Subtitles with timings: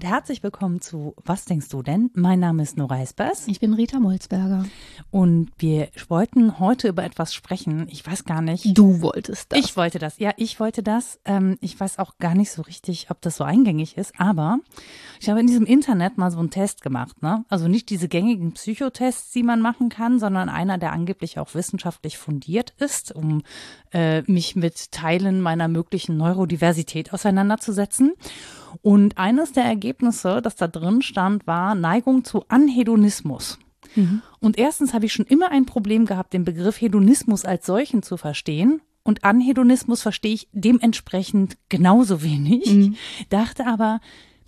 [0.00, 2.10] und herzlich willkommen zu Was denkst du denn?
[2.14, 3.46] Mein Name ist Nora Espers.
[3.48, 4.64] Ich bin Rita Molzberger.
[5.10, 7.86] Und wir wollten heute über etwas sprechen.
[7.90, 8.78] Ich weiß gar nicht.
[8.78, 9.58] Du wolltest das.
[9.58, 10.18] Ich wollte das.
[10.18, 11.20] Ja, ich wollte das.
[11.26, 14.18] Ähm, ich weiß auch gar nicht so richtig, ob das so eingängig ist.
[14.18, 14.60] Aber
[15.20, 17.20] ich habe in diesem Internet mal so einen Test gemacht.
[17.20, 17.44] Ne?
[17.50, 22.16] Also nicht diese gängigen Psychotests, die man machen kann, sondern einer, der angeblich auch wissenschaftlich
[22.16, 23.42] fundiert ist, um
[23.92, 28.14] äh, mich mit Teilen meiner möglichen Neurodiversität auseinanderzusetzen.
[28.82, 33.58] Und eines der Ergebnisse, das da drin stand, war Neigung zu Anhedonismus.
[33.96, 34.22] Mhm.
[34.40, 38.16] Und erstens habe ich schon immer ein Problem gehabt, den Begriff Hedonismus als solchen zu
[38.16, 38.80] verstehen.
[39.02, 42.66] Und Anhedonismus verstehe ich dementsprechend genauso wenig.
[42.66, 42.96] Mhm.
[43.28, 44.00] Dachte aber,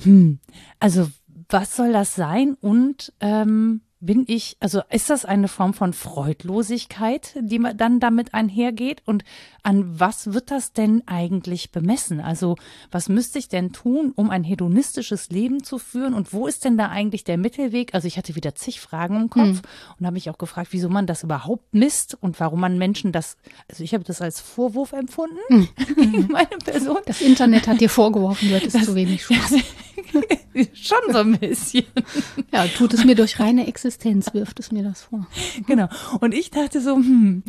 [0.02, 0.38] hm,
[0.78, 1.08] also
[1.48, 2.56] was soll das sein?
[2.60, 8.34] Und ähm, bin ich, also ist das eine Form von Freudlosigkeit, die man dann damit
[8.34, 9.00] einhergeht?
[9.06, 9.22] Und
[9.62, 12.20] an was wird das denn eigentlich bemessen?
[12.20, 12.56] Also
[12.91, 16.14] was müsste ich denn tun, um ein hedonistisches Leben zu führen?
[16.14, 17.94] Und wo ist denn da eigentlich der Mittelweg?
[17.94, 19.61] Also ich hatte wieder zig Fragen im Kopf mhm.
[20.00, 23.37] und habe mich auch gefragt, wieso man das überhaupt misst und warum man Menschen das,
[23.70, 25.69] also ich habe das als Vorwurf empfunden mhm.
[25.97, 26.98] gegen meine Person.
[27.06, 29.55] Das Internet hat dir vorgeworfen, du hättest das, zu wenig Spaß.
[30.75, 31.87] Schon so ein bisschen.
[32.53, 33.91] Ja, tut es mir durch reine Existenz,
[34.34, 35.26] wirft es mir das vor.
[35.66, 35.88] Genau.
[36.20, 37.42] Und ich dachte so, hm,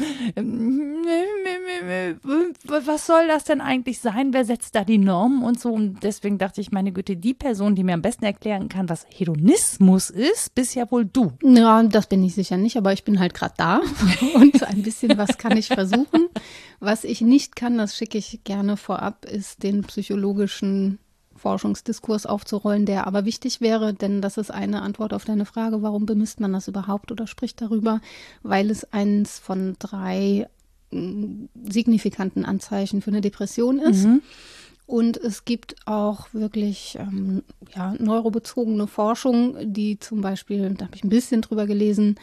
[2.67, 4.33] was soll das denn eigentlich sein?
[4.33, 5.71] Wer setzt da die Normen und so?
[5.71, 9.05] Und deswegen dachte ich, meine Güte, die Person, die mir am besten erklären kann, was
[9.09, 11.31] Hedonismus ist, bist ja wohl du.
[11.43, 13.81] Ja, das bin ich sicher nicht, aber ich bin halt gerade da
[14.35, 16.27] und ein bisschen was kann ich versuchen.
[16.79, 20.99] Was ich nicht kann, das schicke ich gerne vorab, ist den psychologischen
[21.43, 26.05] Forschungsdiskurs aufzurollen, der aber wichtig wäre, denn das ist eine Antwort auf deine Frage, warum
[26.05, 27.99] bemisst man das überhaupt oder spricht darüber,
[28.43, 30.47] weil es eins von drei
[30.91, 34.05] mm, signifikanten Anzeichen für eine Depression ist.
[34.05, 34.21] Mhm.
[34.85, 37.43] Und es gibt auch wirklich ähm,
[37.75, 42.15] ja, neurobezogene Forschung, die zum Beispiel, da habe ich ein bisschen drüber gelesen,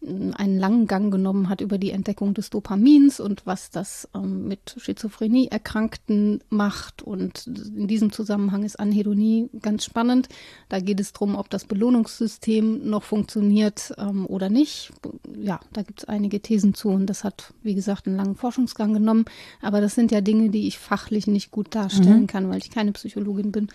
[0.00, 4.76] einen langen Gang genommen hat über die Entdeckung des Dopamins und was das ähm, mit
[4.78, 7.02] Schizophrenie-Erkrankten macht.
[7.02, 10.28] Und in diesem Zusammenhang ist Anhedonie ganz spannend.
[10.68, 14.92] Da geht es darum, ob das Belohnungssystem noch funktioniert ähm, oder nicht.
[15.36, 18.94] Ja, da gibt es einige Thesen zu und das hat, wie gesagt, einen langen Forschungsgang
[18.94, 19.24] genommen.
[19.60, 22.26] Aber das sind ja Dinge, die ich fachlich nicht gut darstellen mhm.
[22.28, 23.68] kann, weil ich keine Psychologin bin.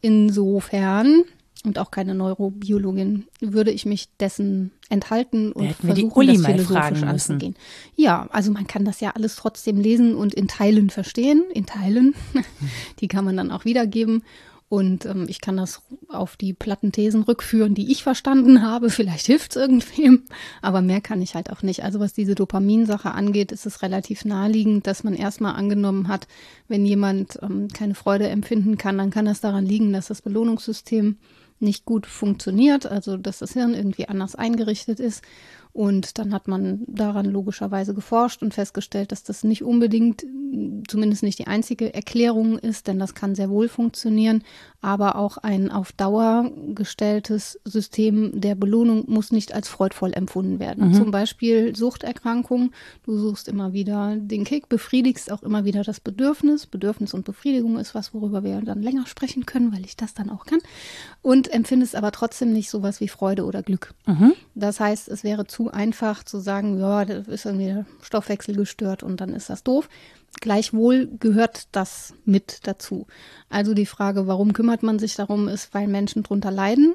[0.00, 1.24] Insofern
[1.64, 7.54] und auch keine Neurobiologin, würde ich mich dessen enthalten und versuchen, das philosophisch anzugehen.
[7.96, 12.14] Ja, also man kann das ja alles trotzdem lesen und in Teilen verstehen, in Teilen.
[13.00, 14.22] die kann man dann auch wiedergeben.
[14.70, 18.88] Und ähm, ich kann das auf die Plattenthesen rückführen, die ich verstanden habe.
[18.88, 20.22] Vielleicht hilft es irgendwem,
[20.62, 21.82] aber mehr kann ich halt auch nicht.
[21.82, 26.28] Also was diese Dopaminsache angeht, ist es relativ naheliegend, dass man erstmal angenommen hat,
[26.68, 31.16] wenn jemand ähm, keine Freude empfinden kann, dann kann das daran liegen, dass das Belohnungssystem
[31.60, 35.22] nicht gut funktioniert, also dass das Hirn irgendwie anders eingerichtet ist
[35.72, 40.26] und dann hat man daran logischerweise geforscht und festgestellt, dass das nicht unbedingt,
[40.88, 44.42] zumindest nicht die einzige Erklärung ist, denn das kann sehr wohl funktionieren.
[44.80, 50.88] Aber auch ein auf Dauer gestelltes System der Belohnung muss nicht als freudvoll empfunden werden.
[50.88, 50.94] Mhm.
[50.94, 52.72] Zum Beispiel Suchterkrankung.
[53.04, 56.66] Du suchst immer wieder den Kick, befriedigst auch immer wieder das Bedürfnis.
[56.66, 60.30] Bedürfnis und Befriedigung ist was, worüber wir dann länger sprechen können, weil ich das dann
[60.30, 60.60] auch kann.
[61.22, 63.94] Und empfindest aber trotzdem nicht sowas wie Freude oder Glück.
[64.06, 64.32] Mhm.
[64.54, 68.56] Das heißt, es wäre zu zu einfach zu sagen, ja, da ist irgendwie der Stoffwechsel
[68.56, 69.90] gestört und dann ist das doof.
[70.40, 73.06] Gleichwohl gehört das mit dazu.
[73.50, 76.94] Also die Frage, warum kümmert man sich darum, ist, weil Menschen drunter leiden,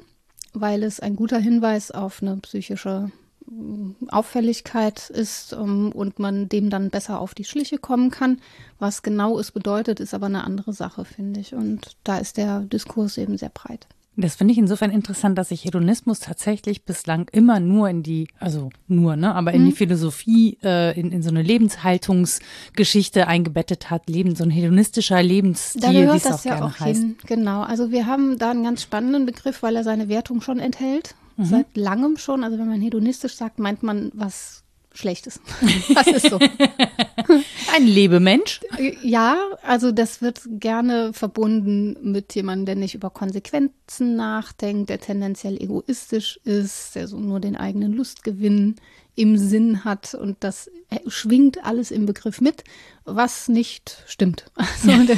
[0.52, 3.12] weil es ein guter Hinweis auf eine psychische
[3.46, 8.40] mm, Auffälligkeit ist um, und man dem dann besser auf die Schliche kommen kann.
[8.80, 11.54] Was genau es bedeutet, ist aber eine andere Sache, finde ich.
[11.54, 13.86] Und da ist der Diskurs eben sehr breit.
[14.16, 18.70] Das finde ich insofern interessant, dass sich Hedonismus tatsächlich bislang immer nur in die, also
[18.88, 19.66] nur, ne, aber in mhm.
[19.66, 25.80] die Philosophie, äh, in, in so eine Lebenshaltungsgeschichte eingebettet hat, Leben, so ein hedonistischer Lebensstil,
[25.82, 27.00] da gehört das auch ja auch heißt.
[27.00, 27.16] hin.
[27.26, 31.14] Genau, also wir haben da einen ganz spannenden Begriff, weil er seine Wertung schon enthält.
[31.36, 31.44] Mhm.
[31.44, 32.44] Seit langem schon.
[32.44, 34.64] Also wenn man hedonistisch sagt, meint man was
[34.96, 35.40] Schlechtes.
[35.94, 36.38] Das ist so.
[37.74, 38.60] Ein Lebemensch?
[39.02, 45.60] Ja, also das wird gerne verbunden mit jemandem, der nicht über Konsequenzen nachdenkt, der tendenziell
[45.60, 48.76] egoistisch ist, der so nur den eigenen Lustgewinn
[49.16, 50.70] im Sinn hat und das
[51.06, 52.64] schwingt alles im Begriff mit,
[53.04, 54.44] was nicht stimmt.
[54.56, 55.16] Also der,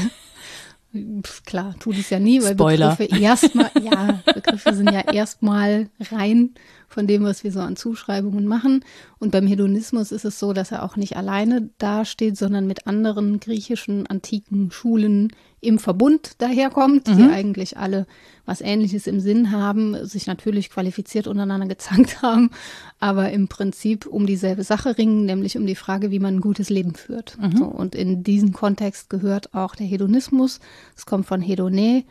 [1.44, 2.96] klar, tut es ja nie, weil Spoiler.
[2.96, 6.54] Begriffe erstmal, ja, Begriffe sind ja erstmal rein
[6.88, 8.84] von dem, was wir so an Zuschreibungen machen.
[9.18, 13.40] Und beim Hedonismus ist es so, dass er auch nicht alleine dasteht, sondern mit anderen
[13.40, 17.16] griechischen antiken Schulen im Verbund daherkommt, mhm.
[17.16, 18.06] die eigentlich alle
[18.46, 22.50] was Ähnliches im Sinn haben, sich natürlich qualifiziert untereinander gezankt haben,
[22.98, 26.70] aber im Prinzip um dieselbe Sache ringen, nämlich um die Frage, wie man ein gutes
[26.70, 27.36] Leben führt.
[27.38, 27.56] Mhm.
[27.56, 30.60] So, und in diesen Kontext gehört auch der Hedonismus.
[30.96, 32.04] Es kommt von Hedone,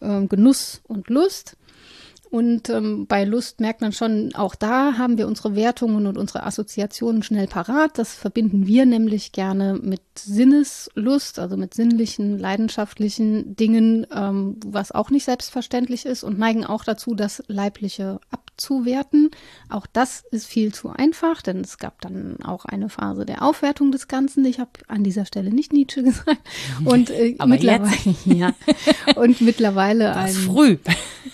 [0.00, 1.56] äh, Genuss und Lust.
[2.30, 6.44] Und ähm, bei Lust merkt man schon, auch da haben wir unsere Wertungen und unsere
[6.44, 7.98] Assoziationen schnell parat.
[7.98, 15.10] Das verbinden wir nämlich gerne mit Sinneslust, also mit sinnlichen, leidenschaftlichen Dingen, ähm, was auch
[15.10, 18.20] nicht selbstverständlich ist und neigen auch dazu, das Leibliche
[18.60, 19.30] abzuwerten.
[19.68, 23.90] Auch das ist viel zu einfach, denn es gab dann auch eine Phase der Aufwertung
[23.90, 24.44] des Ganzen.
[24.44, 26.40] Ich habe an dieser Stelle nicht Nietzsche gesagt.
[26.84, 27.96] Und äh, mittlerweile,
[28.26, 28.52] ja,
[29.16, 30.76] und mittlerweile ein früh.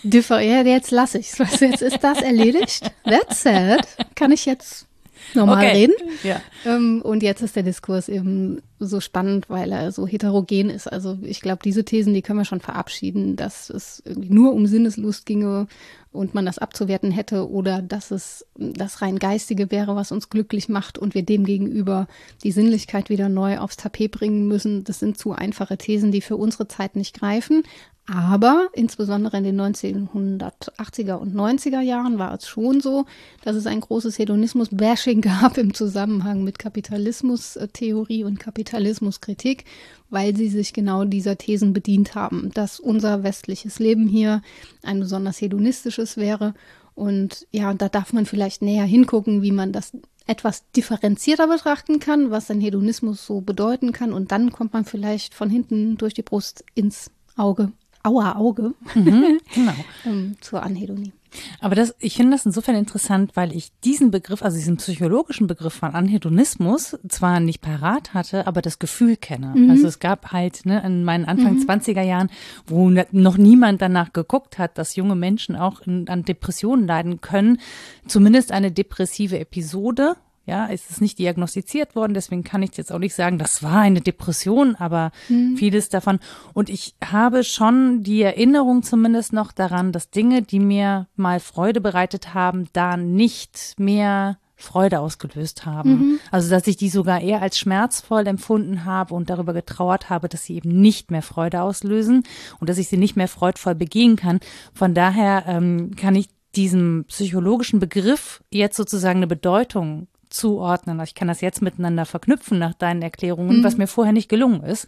[0.03, 1.61] Differ ja, jetzt lasse ich es.
[1.61, 2.93] Jetzt ist das erledigt.
[3.05, 3.87] That's it.
[4.15, 4.87] Kann ich jetzt
[5.35, 5.73] normal okay.
[5.73, 5.95] reden.
[6.23, 6.41] Ja.
[6.65, 10.87] Ähm, und jetzt ist der Diskurs eben so spannend, weil er so heterogen ist.
[10.87, 15.27] Also ich glaube, diese Thesen, die können wir schon verabschieden, dass es nur um Sinneslust
[15.27, 15.67] ginge
[16.13, 20.69] und man das abzuwerten hätte oder dass es das rein geistige wäre, was uns glücklich
[20.69, 22.09] macht und wir demgegenüber
[22.43, 24.85] die Sinnlichkeit wieder neu aufs Tapet bringen müssen.
[24.85, 27.63] Das sind zu einfache Thesen, die für unsere Zeit nicht greifen.
[28.09, 33.05] Aber insbesondere in den 1980er und 90er Jahren war es schon so,
[33.43, 39.65] dass es ein großes Hedonismus-Bashing gab im Zusammenhang mit Kapitalismustheorie und Kapitalismuskritik,
[40.09, 44.41] weil sie sich genau dieser Thesen bedient haben, dass unser westliches Leben hier
[44.85, 46.55] ein besonders hedonistisches wäre.
[46.95, 49.91] Und ja, da darf man vielleicht näher hingucken, wie man das
[50.29, 54.13] etwas differenzierter betrachten kann, was ein Hedonismus so bedeuten kann.
[54.13, 57.73] Und dann kommt man vielleicht von hinten durch die Brust ins Auge
[58.07, 59.75] Auer Auge mhm, genau.
[60.07, 61.13] ähm, zur Anhedonie.
[61.61, 65.75] Aber das, ich finde das insofern interessant, weil ich diesen Begriff, also diesen psychologischen Begriff
[65.75, 69.53] von Anhedonismus zwar nicht parat hatte, aber das Gefühl kenne.
[69.55, 69.71] Mhm.
[69.71, 71.63] Also es gab halt ne, in meinen Anfang mhm.
[71.69, 72.31] 20er Jahren,
[72.67, 77.59] wo noch niemand danach geguckt hat, dass junge Menschen auch in, an Depressionen leiden können,
[78.07, 83.01] zumindest eine depressive Episode ja, es ist nicht diagnostiziert worden, deswegen kann ich jetzt auch
[83.01, 85.57] nicht sagen, das war eine Depression, aber mhm.
[85.57, 86.21] vieles davon.
[86.55, 91.81] Und ich habe schon die Erinnerung zumindest noch daran, dass Dinge, die mir mal Freude
[91.81, 95.91] bereitet haben, da nicht mehr Freude ausgelöst haben.
[95.91, 96.21] Mhm.
[96.31, 100.45] Also, dass ich die sogar eher als schmerzvoll empfunden habe und darüber getrauert habe, dass
[100.45, 102.23] sie eben nicht mehr Freude auslösen
[102.59, 104.41] und dass ich sie nicht mehr freudvoll begehen kann.
[104.73, 111.01] Von daher ähm, kann ich diesem psychologischen Begriff jetzt sozusagen eine Bedeutung zuordnen.
[111.01, 113.65] Also ich kann das jetzt miteinander verknüpfen nach deinen Erklärungen, mhm.
[113.65, 114.87] was mir vorher nicht gelungen ist,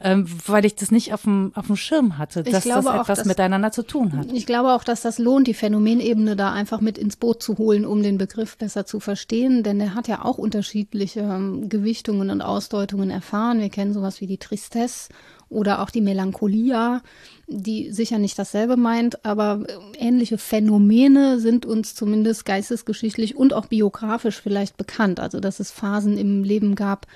[0.00, 3.24] ähm, weil ich das nicht auf dem, auf dem Schirm hatte, dass das etwas dass,
[3.24, 4.32] miteinander zu tun hat.
[4.32, 7.84] Ich glaube auch, dass das lohnt, die Phänomenebene da einfach mit ins Boot zu holen,
[7.84, 12.42] um den Begriff besser zu verstehen, denn er hat ja auch unterschiedliche ähm, Gewichtungen und
[12.42, 13.60] Ausdeutungen erfahren.
[13.60, 15.08] Wir kennen sowas wie die Tristesse
[15.50, 17.02] oder auch die Melancholia,
[17.48, 23.66] die sicher nicht dasselbe meint, aber äh, ähnliche Phänomene sind uns zumindest geistesgeschichtlich und auch
[23.66, 25.20] biografisch vielleicht bekannt.
[25.20, 27.06] Also dass es Phasen im Leben gab,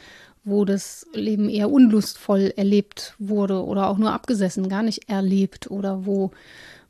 [0.45, 6.05] wo das Leben eher unlustvoll erlebt wurde oder auch nur abgesessen, gar nicht erlebt oder
[6.05, 6.33] wo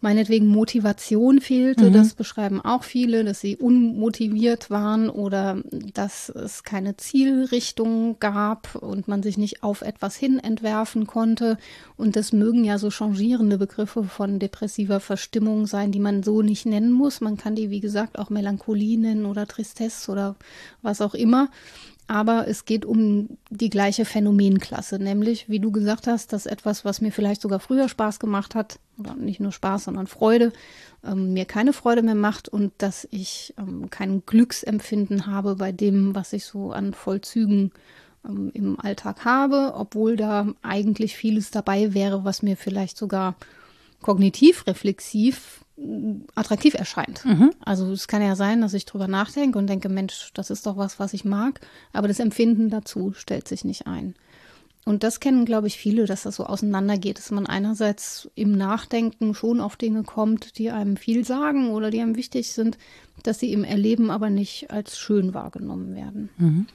[0.05, 1.89] meinetwegen Motivation fehlte.
[1.89, 1.95] Mhm.
[1.95, 5.63] Das beschreiben auch viele, dass sie unmotiviert waren oder
[5.95, 11.57] dass es keine Zielrichtung gab und man sich nicht auf etwas hin entwerfen konnte.
[11.97, 16.67] Und das mögen ja so changierende Begriffe von depressiver Verstimmung sein, die man so nicht
[16.67, 17.23] nennen muss.
[17.23, 20.37] Man kann die, wie gesagt, auch Melancholie nennen oder Tristesse oder
[20.83, 21.49] was auch immer.
[22.07, 27.01] Aber es geht um die gleiche Phänomenklasse, nämlich, wie du gesagt hast, dass etwas, was
[27.01, 30.53] mir vielleicht sogar früher Spaß gemacht hat, oder nicht nur Spaß, sondern Freude,
[31.03, 36.15] ähm, mir keine Freude mehr macht und dass ich ähm, kein Glücksempfinden habe bei dem,
[36.15, 37.73] was ich so an Vollzügen
[38.27, 43.35] ähm, im Alltag habe, obwohl da eigentlich vieles dabei wäre, was mir vielleicht sogar
[44.03, 45.64] kognitiv reflexiv
[46.35, 47.25] attraktiv erscheint.
[47.25, 47.51] Mhm.
[47.65, 50.77] Also es kann ja sein, dass ich drüber nachdenke und denke, Mensch, das ist doch
[50.77, 51.61] was, was ich mag,
[51.93, 54.15] aber das Empfinden dazu stellt sich nicht ein.
[54.85, 59.35] Und das kennen, glaube ich, viele, dass das so auseinandergeht, dass man einerseits im Nachdenken
[59.35, 62.77] schon auf Dinge kommt, die einem viel sagen oder die einem wichtig sind,
[63.23, 66.29] dass sie im Erleben aber nicht als schön wahrgenommen werden.
[66.37, 66.67] Mhm.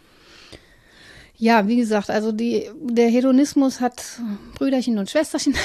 [1.38, 4.20] Ja, wie gesagt, also die, der Hedonismus hat
[4.56, 5.56] Brüderchen und Schwesterchen.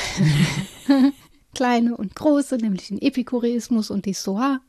[1.54, 4.60] kleine und große, nämlich den Epikureismus und die Stoa.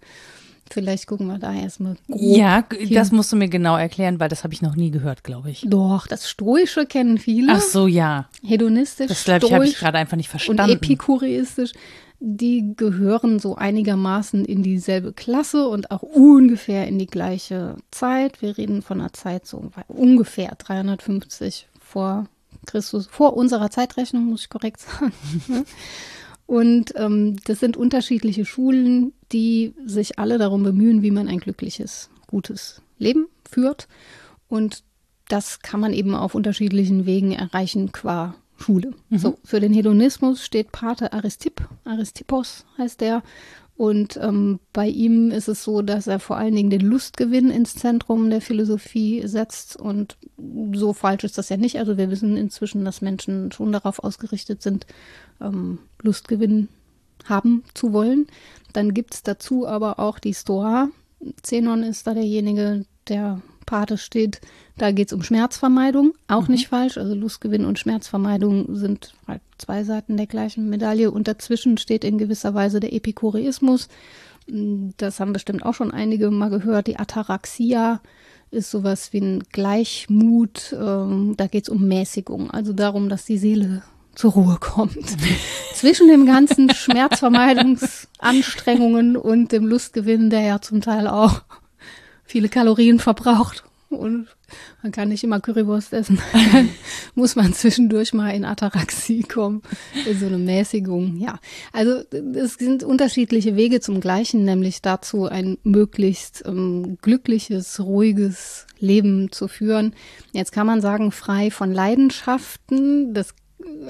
[0.72, 1.96] Vielleicht gucken wir da erstmal.
[2.08, 2.94] Ja, hin.
[2.94, 5.64] das musst du mir genau erklären, weil das habe ich noch nie gehört, glaube ich.
[5.68, 7.54] Doch, das Stoische kennen viele.
[7.54, 8.30] Ach so, ja.
[8.44, 9.08] Hedonistisch.
[9.08, 10.64] Das glaube ich, habe ich gerade einfach nicht verstanden.
[10.64, 11.74] Und epikureistisch.
[12.20, 18.42] die gehören so einigermaßen in dieselbe Klasse und auch ungefähr in die gleiche Zeit.
[18.42, 22.26] Wir reden von einer Zeit so ungefähr 350 vor
[22.66, 25.14] Christus, vor unserer Zeitrechnung, muss ich korrekt sagen.
[26.46, 32.10] Und ähm, das sind unterschiedliche Schulen, die sich alle darum bemühen, wie man ein glückliches,
[32.28, 33.88] gutes Leben führt.
[34.48, 34.84] Und
[35.28, 38.94] das kann man eben auf unterschiedlichen Wegen erreichen qua Schule.
[39.10, 39.18] Mhm.
[39.18, 43.24] So, für den Hedonismus steht Pater Aristipp, Aristippos heißt der.
[43.78, 47.76] Und ähm, bei ihm ist es so, dass er vor allen Dingen den Lustgewinn ins
[47.76, 49.76] Zentrum der Philosophie setzt.
[49.76, 50.18] Und
[50.74, 51.78] so falsch ist das ja nicht.
[51.78, 54.86] Also wir wissen inzwischen, dass Menschen schon darauf ausgerichtet sind,
[55.42, 56.70] ähm, Lustgewinn
[57.26, 58.28] haben zu wollen.
[58.72, 60.90] Dann gibt es dazu aber auch die Stoa.
[61.42, 64.42] Zenon ist da derjenige, der Pate steht,
[64.78, 66.54] da geht es um Schmerzvermeidung, auch mhm.
[66.54, 66.98] nicht falsch.
[66.98, 71.12] Also Lustgewinn und Schmerzvermeidung sind halt zwei Seiten der gleichen Medaille.
[71.12, 73.88] Und dazwischen steht in gewisser Weise der Epikureismus.
[74.48, 76.88] Das haben bestimmt auch schon einige mal gehört.
[76.88, 78.02] Die Ataraxia
[78.52, 80.76] ist sowas wie ein Gleichmut.
[80.80, 85.18] Ähm, da geht es um Mäßigung, also darum, dass die Seele zur Ruhe kommt.
[85.74, 91.42] Zwischen dem ganzen Schmerzvermeidungsanstrengungen und dem Lustgewinn, der ja zum Teil auch
[92.26, 94.28] viele Kalorien verbraucht und
[94.84, 96.20] man kann nicht immer Currywurst essen.
[97.16, 99.62] muss man zwischendurch mal in Ataraxie kommen,
[100.06, 101.18] in so eine Mäßigung.
[101.18, 101.40] Ja,
[101.72, 102.02] also
[102.34, 109.48] es sind unterschiedliche Wege zum Gleichen, nämlich dazu ein möglichst ähm, glückliches, ruhiges Leben zu
[109.48, 109.96] führen.
[110.34, 113.14] Jetzt kann man sagen, frei von Leidenschaften.
[113.14, 113.34] Das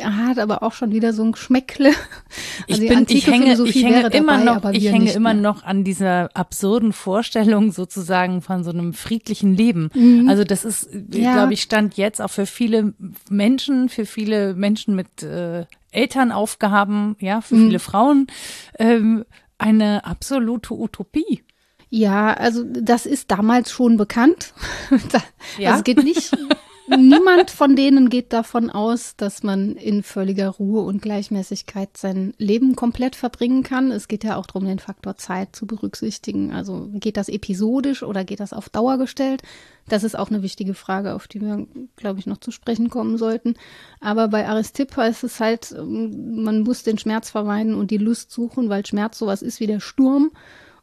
[0.01, 1.91] hat aber auch schon wieder so ein Geschmäckle.
[2.67, 5.43] Also ich bin, ich hänge, ich hänge immer dabei, noch, ich hänge immer mehr.
[5.43, 9.91] noch an dieser absurden Vorstellung sozusagen von so einem friedlichen Leben.
[9.93, 10.27] Mhm.
[10.27, 11.33] Also das ist, ja.
[11.33, 12.93] glaube ich, stand jetzt auch für viele
[13.29, 17.67] Menschen, für viele Menschen mit äh, Elternaufgaben, ja, für mhm.
[17.67, 18.27] viele Frauen
[18.79, 19.25] ähm,
[19.59, 21.43] eine absolute Utopie.
[21.89, 24.53] Ja, also das ist damals schon bekannt.
[25.57, 25.69] ja?
[25.71, 26.31] Also es geht nicht
[26.87, 32.75] niemand von denen geht davon aus, dass man in völliger Ruhe und Gleichmäßigkeit sein Leben
[32.75, 33.91] komplett verbringen kann.
[33.91, 36.51] Es geht ja auch darum, den Faktor Zeit zu berücksichtigen.
[36.51, 39.41] Also geht das episodisch oder geht das auf Dauer gestellt?
[39.87, 43.17] Das ist auch eine wichtige Frage, auf die wir, glaube ich, noch zu sprechen kommen
[43.17, 43.55] sollten.
[43.99, 48.69] Aber bei Aristipp heißt es halt, man muss den Schmerz vermeiden und die Lust suchen,
[48.69, 50.31] weil Schmerz sowas ist wie der Sturm.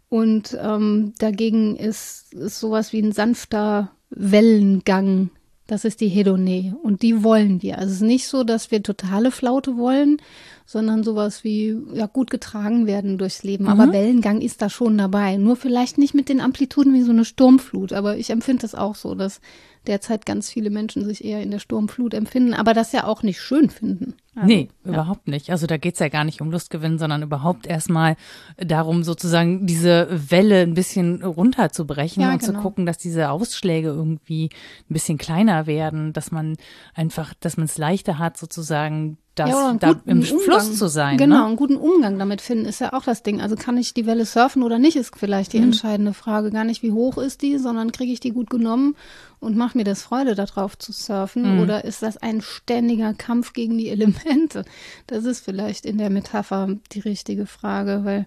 [0.09, 5.31] Und ähm, dagegen ist, ist sowas wie ein sanfter Wellengang
[5.67, 7.79] das ist die Hedone und die wollen wir.
[7.79, 10.19] Also es ist nicht so, dass wir totale Flaute wollen,
[10.67, 13.65] sondern sowas wie ja gut getragen werden durchs Leben.
[13.65, 13.71] Mhm.
[13.71, 15.37] Aber Wellengang ist da schon dabei.
[15.37, 17.93] Nur vielleicht nicht mit den Amplituden wie so eine Sturmflut.
[17.93, 19.41] Aber ich empfinde das auch so, dass
[19.87, 23.41] derzeit ganz viele Menschen sich eher in der Sturmflut empfinden, aber das ja auch nicht
[23.41, 24.15] schön finden.
[24.35, 24.93] Also, nee, ja.
[24.93, 25.51] überhaupt nicht.
[25.51, 28.17] Also da geht es ja gar nicht um Lustgewinn, sondern überhaupt erstmal
[28.57, 32.53] darum, sozusagen diese Welle ein bisschen runterzubrechen ja, und genau.
[32.53, 34.49] zu gucken, dass diese Ausschläge irgendwie
[34.89, 36.57] ein bisschen kleiner werden, dass man
[36.95, 41.17] einfach, dass man es leichter hat, sozusagen das ja, da im Umgang, Fluss zu sein.
[41.17, 41.47] Genau, ne?
[41.47, 43.41] einen guten Umgang damit finden ist ja auch das Ding.
[43.41, 45.65] Also kann ich die Welle surfen oder nicht, ist vielleicht die mhm.
[45.65, 46.51] entscheidende Frage.
[46.51, 48.95] Gar nicht, wie hoch ist die, sondern kriege ich die gut genommen
[49.41, 51.55] und macht mir das Freude, darauf zu surfen?
[51.57, 51.63] Mhm.
[51.63, 54.65] Oder ist das ein ständiger Kampf gegen die Elemente?
[55.07, 58.27] Das ist vielleicht in der Metapher die richtige Frage, weil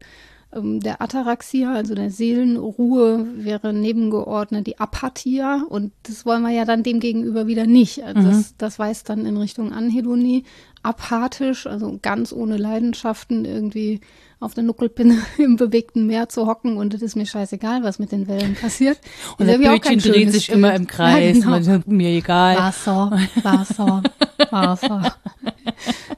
[0.55, 6.83] der Ataraxia, also der Seelenruhe, wäre nebengeordnet die Apathia und das wollen wir ja dann
[6.83, 8.03] demgegenüber wieder nicht.
[8.03, 8.25] Also mhm.
[8.25, 10.43] das, das weist dann in Richtung Anhedonie,
[10.83, 14.01] apathisch, also ganz ohne Leidenschaften irgendwie
[14.39, 18.11] auf der Nuckelpinne im bewegten Meer zu hocken und es ist mir scheißegal, was mit
[18.11, 18.99] den Wellen passiert.
[19.37, 20.57] Und das Bötchen dreht sich Bild.
[20.57, 21.81] immer im Kreis, ja, genau.
[21.85, 22.57] mir egal.
[22.57, 24.03] Wasser, Wasser,
[24.49, 25.15] Wasser.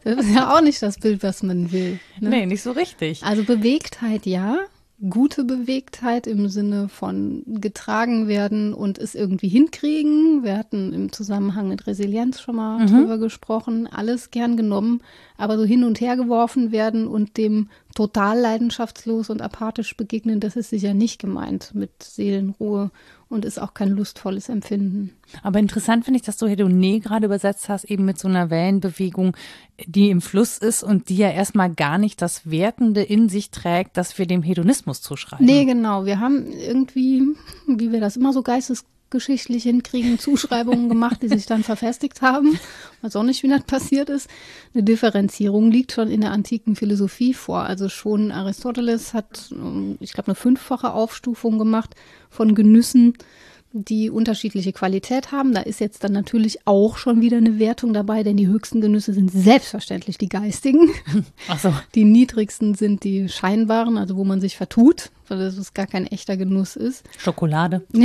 [0.03, 1.99] Das ist ja auch nicht das Bild, was man will.
[2.19, 2.29] Ne?
[2.29, 3.23] Nee, nicht so richtig.
[3.23, 4.57] Also Bewegtheit ja,
[5.09, 10.43] gute Bewegtheit im Sinne von getragen werden und es irgendwie hinkriegen.
[10.43, 12.87] Wir hatten im Zusammenhang mit Resilienz schon mal mhm.
[12.87, 13.85] drüber gesprochen.
[13.85, 15.01] Alles gern genommen,
[15.37, 20.55] aber so hin und her geworfen werden und dem total leidenschaftslos und apathisch begegnen, das
[20.55, 22.89] ist sicher nicht gemeint mit Seelenruhe
[23.29, 25.11] und ist auch kein lustvolles Empfinden.
[25.43, 29.35] Aber interessant finde ich, dass du Hedone gerade übersetzt hast, eben mit so einer Wellenbewegung,
[29.85, 33.97] die im Fluss ist und die ja erstmal gar nicht das Wertende in sich trägt,
[33.97, 35.45] das wir dem Hedonismus zuschreiben.
[35.45, 36.05] Nee, genau.
[36.05, 37.23] Wir haben irgendwie,
[37.67, 42.59] wie wir das immer so geistes geschichtlich hinkriegen, Zuschreibungen gemacht, die sich dann verfestigt haben.
[43.01, 44.29] Weiß auch nicht, wie das passiert ist.
[44.73, 47.63] Eine Differenzierung liegt schon in der antiken Philosophie vor.
[47.63, 51.95] Also schon Aristoteles hat, ähm, ich glaube, eine fünffache Aufstufung gemacht
[52.29, 53.13] von Genüssen,
[53.83, 55.53] die unterschiedliche Qualität haben.
[55.53, 59.13] Da ist jetzt dann natürlich auch schon wieder eine Wertung dabei, denn die höchsten Genüsse
[59.13, 60.89] sind selbstverständlich die geistigen.
[61.47, 61.73] Ach so.
[61.95, 66.37] Die niedrigsten sind die scheinbaren, also wo man sich vertut, weil das gar kein echter
[66.37, 67.03] Genuss ist.
[67.17, 67.85] Schokolade.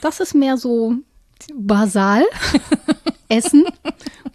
[0.00, 0.96] Das ist mehr so
[1.54, 2.24] basal.
[3.28, 3.64] Essen.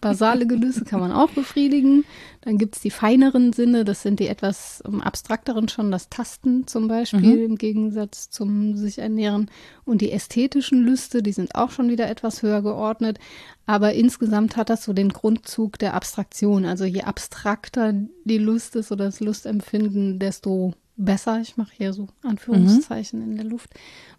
[0.02, 2.06] Basale Genüsse kann man auch befriedigen.
[2.42, 6.68] Dann gibt es die feineren Sinne, das sind die etwas um, abstrakteren schon, das Tasten
[6.68, 7.46] zum Beispiel mhm.
[7.52, 9.52] im Gegensatz zum sich ernähren.
[9.84, 13.20] Und die ästhetischen Lüste, die sind auch schon wieder etwas höher geordnet.
[13.66, 16.66] Aber insgesamt hat das so den Grundzug der Abstraktion.
[16.66, 17.94] Also je abstrakter
[18.24, 21.42] die Lust ist oder das Lustempfinden, desto besser.
[21.42, 23.32] Ich mache hier so Anführungszeichen mhm.
[23.32, 23.72] in der Luft.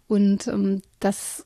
[0.07, 1.45] Und ähm, das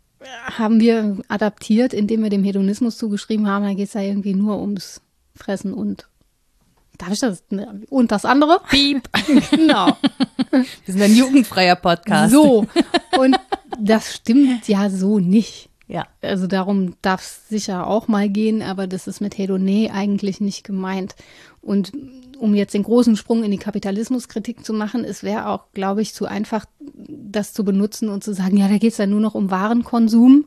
[0.57, 4.59] haben wir adaptiert, indem wir dem Hedonismus zugeschrieben haben, da geht es ja irgendwie nur
[4.59, 5.01] ums
[5.35, 6.07] Fressen und
[6.97, 7.43] Darf ich das?
[7.89, 8.61] Und das andere?
[8.69, 9.09] Piep.
[9.51, 9.97] genau.
[10.51, 12.33] Wir sind ein jugendfreier Podcast.
[12.33, 12.65] So.
[13.17, 13.37] Und
[13.79, 15.69] das stimmt ja so nicht.
[15.87, 16.07] Ja.
[16.21, 20.63] Also darum darf es sicher auch mal gehen, aber das ist mit Hedoné eigentlich nicht
[20.63, 21.15] gemeint.
[21.61, 21.91] Und
[22.39, 26.13] um jetzt den großen Sprung in die Kapitalismuskritik zu machen, es wäre auch, glaube ich,
[26.13, 29.35] zu einfach, das zu benutzen und zu sagen, ja, da geht es ja nur noch
[29.35, 30.45] um Warenkonsum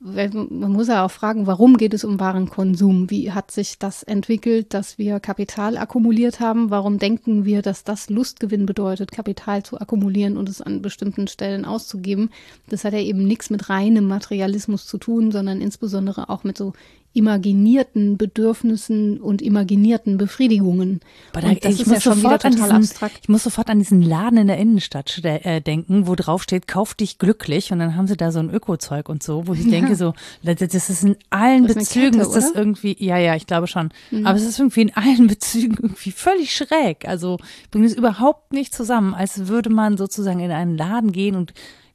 [0.00, 3.10] man muss ja auch fragen, warum geht es um Warenkonsum?
[3.10, 6.70] Wie hat sich das entwickelt, dass wir Kapital akkumuliert haben?
[6.70, 11.64] Warum denken wir, dass das Lustgewinn bedeutet, Kapital zu akkumulieren und es an bestimmten Stellen
[11.64, 12.30] auszugeben?
[12.68, 16.74] Das hat ja eben nichts mit reinem Materialismus zu tun, sondern insbesondere auch mit so
[17.14, 21.00] imaginierten Bedürfnissen und imaginierten Befriedigungen.
[21.32, 23.20] Aber und das ist ja schon wieder total diesen, abstrakt.
[23.22, 26.94] Ich muss sofort an diesen Laden in der Innenstadt äh, denken, wo drauf steht, kauf
[26.94, 29.70] dich glücklich und dann haben sie da so ein Ökozeug und so, wo ich ja.
[29.70, 33.46] denke so, das ist in allen das Bezügen, Kette, ist das irgendwie, ja, ja, ich
[33.46, 34.26] glaube schon, mhm.
[34.26, 37.06] aber es ist irgendwie in allen Bezügen irgendwie völlig schräg.
[37.06, 37.38] Also
[37.70, 41.54] bringt es überhaupt nicht zusammen, als würde man sozusagen in einen Laden gehen und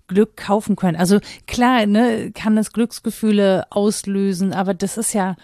[0.10, 0.98] Glück kaufen können.
[0.98, 5.38] Also klar, ne, kann das Glücksgefühle auslösen, aber das ist ja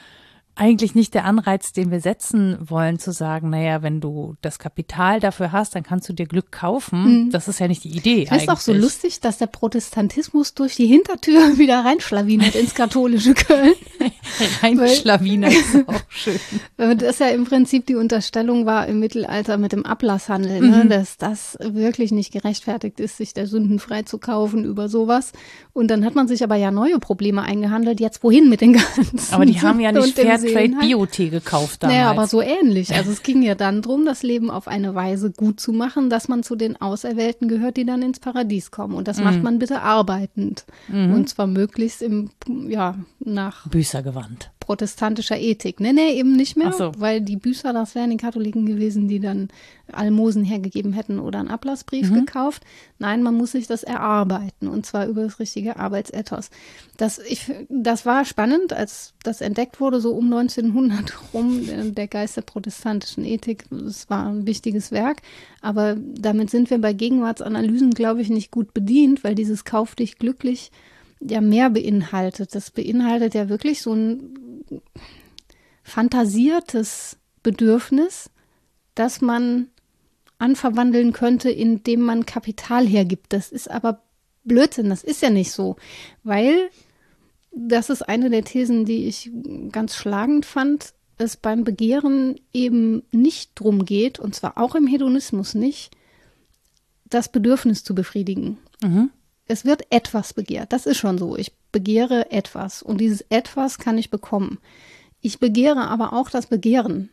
[0.55, 5.19] eigentlich nicht der Anreiz, den wir setzen wollen, zu sagen, naja, wenn du das Kapital
[5.19, 7.25] dafür hast, dann kannst du dir Glück kaufen.
[7.25, 7.29] Mhm.
[7.31, 8.25] Das ist ja nicht die Idee.
[8.29, 13.33] Das ist auch so lustig, dass der Protestantismus durch die Hintertür wieder reinschlawinert ins katholische
[13.33, 13.73] Köln.
[14.61, 16.39] reinschlawinert ist auch schön.
[16.77, 20.89] Das ja im Prinzip die Unterstellung war im Mittelalter mit dem Ablasshandel, ne, mhm.
[20.89, 25.33] dass das wirklich nicht gerechtfertigt ist, sich der Sünden frei zu kaufen über sowas.
[25.73, 27.99] Und dann hat man sich aber ja neue Probleme eingehandelt.
[27.99, 29.19] Jetzt wohin mit den ganzen?
[29.31, 30.17] Aber die haben ja nicht
[30.49, 31.97] Fairtrade Bio-Tee gekauft damals.
[31.97, 32.93] Naja, aber so ähnlich.
[32.93, 36.27] Also es ging ja dann darum, das Leben auf eine Weise gut zu machen, dass
[36.27, 38.95] man zu den Auserwählten gehört, die dann ins Paradies kommen.
[38.95, 39.23] Und das mhm.
[39.23, 40.65] macht man bitte arbeitend.
[40.87, 41.13] Mhm.
[41.13, 42.29] Und zwar möglichst im,
[42.67, 45.79] ja, nach Büßergewand protestantischer Ethik.
[45.79, 46.91] Nee, nee, eben nicht mehr, so.
[46.97, 49.49] weil die Büßer, das wären die Katholiken gewesen, die dann
[49.91, 52.25] Almosen hergegeben hätten oder einen Ablassbrief mhm.
[52.25, 52.63] gekauft.
[52.97, 56.49] Nein, man muss sich das erarbeiten und zwar über das richtige Arbeitsethos.
[56.97, 62.07] Das, ich, das war spannend, als das entdeckt wurde, so um 1900 rum, äh, der
[62.07, 63.65] Geist der protestantischen Ethik.
[63.69, 65.21] Das war ein wichtiges Werk,
[65.61, 70.17] aber damit sind wir bei Gegenwartsanalysen, glaube ich, nicht gut bedient, weil dieses Kauf dich
[70.17, 70.71] glücklich
[71.21, 72.55] ja mehr beinhaltet.
[72.55, 74.44] Das beinhaltet ja wirklich so ein
[75.83, 78.29] fantasiertes Bedürfnis,
[78.95, 79.67] das man
[80.37, 83.33] anverwandeln könnte, indem man Kapital hergibt.
[83.33, 84.01] Das ist aber
[84.43, 85.75] Blödsinn, das ist ja nicht so,
[86.23, 86.69] weil
[87.51, 89.31] das ist eine der Thesen, die ich
[89.71, 95.53] ganz schlagend fand, es beim Begehren eben nicht drum geht, und zwar auch im Hedonismus
[95.53, 95.95] nicht,
[97.05, 98.57] das Bedürfnis zu befriedigen.
[98.83, 99.11] Mhm
[99.47, 100.73] es wird etwas begehrt.
[100.73, 101.37] Das ist schon so.
[101.37, 104.59] Ich begehre etwas und dieses etwas kann ich bekommen.
[105.19, 107.09] Ich begehre aber auch das Begehren.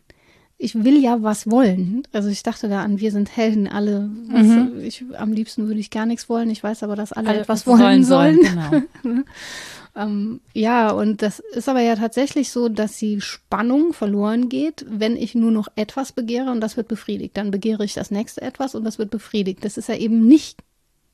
[0.56, 2.04] Ich will ja was wollen.
[2.12, 4.08] Also ich dachte da an, wir sind Helden alle.
[4.28, 4.80] Was, mhm.
[4.84, 6.48] ich, am liebsten würde ich gar nichts wollen.
[6.48, 8.38] Ich weiß aber, dass alle, alle etwas wollen sollen.
[8.44, 8.86] sollen.
[9.02, 9.22] Genau.
[9.96, 15.16] ähm, ja, und das ist aber ja tatsächlich so, dass die Spannung verloren geht, wenn
[15.16, 17.36] ich nur noch etwas begehre und das wird befriedigt.
[17.36, 19.64] Dann begehre ich das nächste etwas und das wird befriedigt.
[19.64, 20.62] Das ist ja eben nicht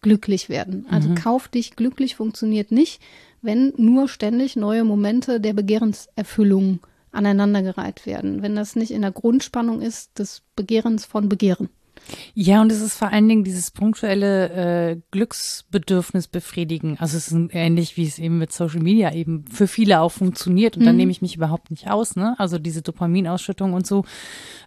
[0.01, 0.87] glücklich werden.
[0.91, 1.15] Also mhm.
[1.15, 3.01] kauf dich glücklich funktioniert nicht,
[3.49, 6.81] wenn nur ständig neue Momente der Begehrenserfüllung
[7.13, 8.43] aneinandergereiht werden.
[8.43, 11.71] Wenn das nicht in der Grundspannung ist des Begehrens von Begehren.
[12.35, 16.99] Ja, und es ist vor allen Dingen dieses punktuelle äh, Glücksbedürfnis befriedigen.
[17.01, 20.77] Also es ist ähnlich, wie es eben mit Social Media eben für viele auch funktioniert.
[20.77, 20.87] Und mhm.
[20.87, 22.35] dann nehme ich mich überhaupt nicht aus, ne?
[22.39, 24.05] Also diese Dopaminausschüttung und so.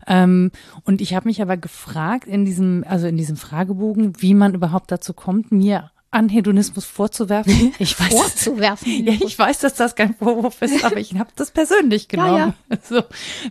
[0.08, 0.50] Ähm,
[0.86, 4.92] und ich habe mich aber gefragt in diesem, also in diesem Fragebogen, wie man überhaupt
[4.92, 7.74] dazu kommt, mir an Hedonismus vorzuwerfen.
[7.80, 9.06] Ich weiß, vorzuwerfen.
[9.06, 12.38] ja, ich weiß, dass das kein Vorwurf ist, aber ich habe das persönlich genommen.
[12.38, 12.78] Ja, ja.
[12.84, 13.04] So,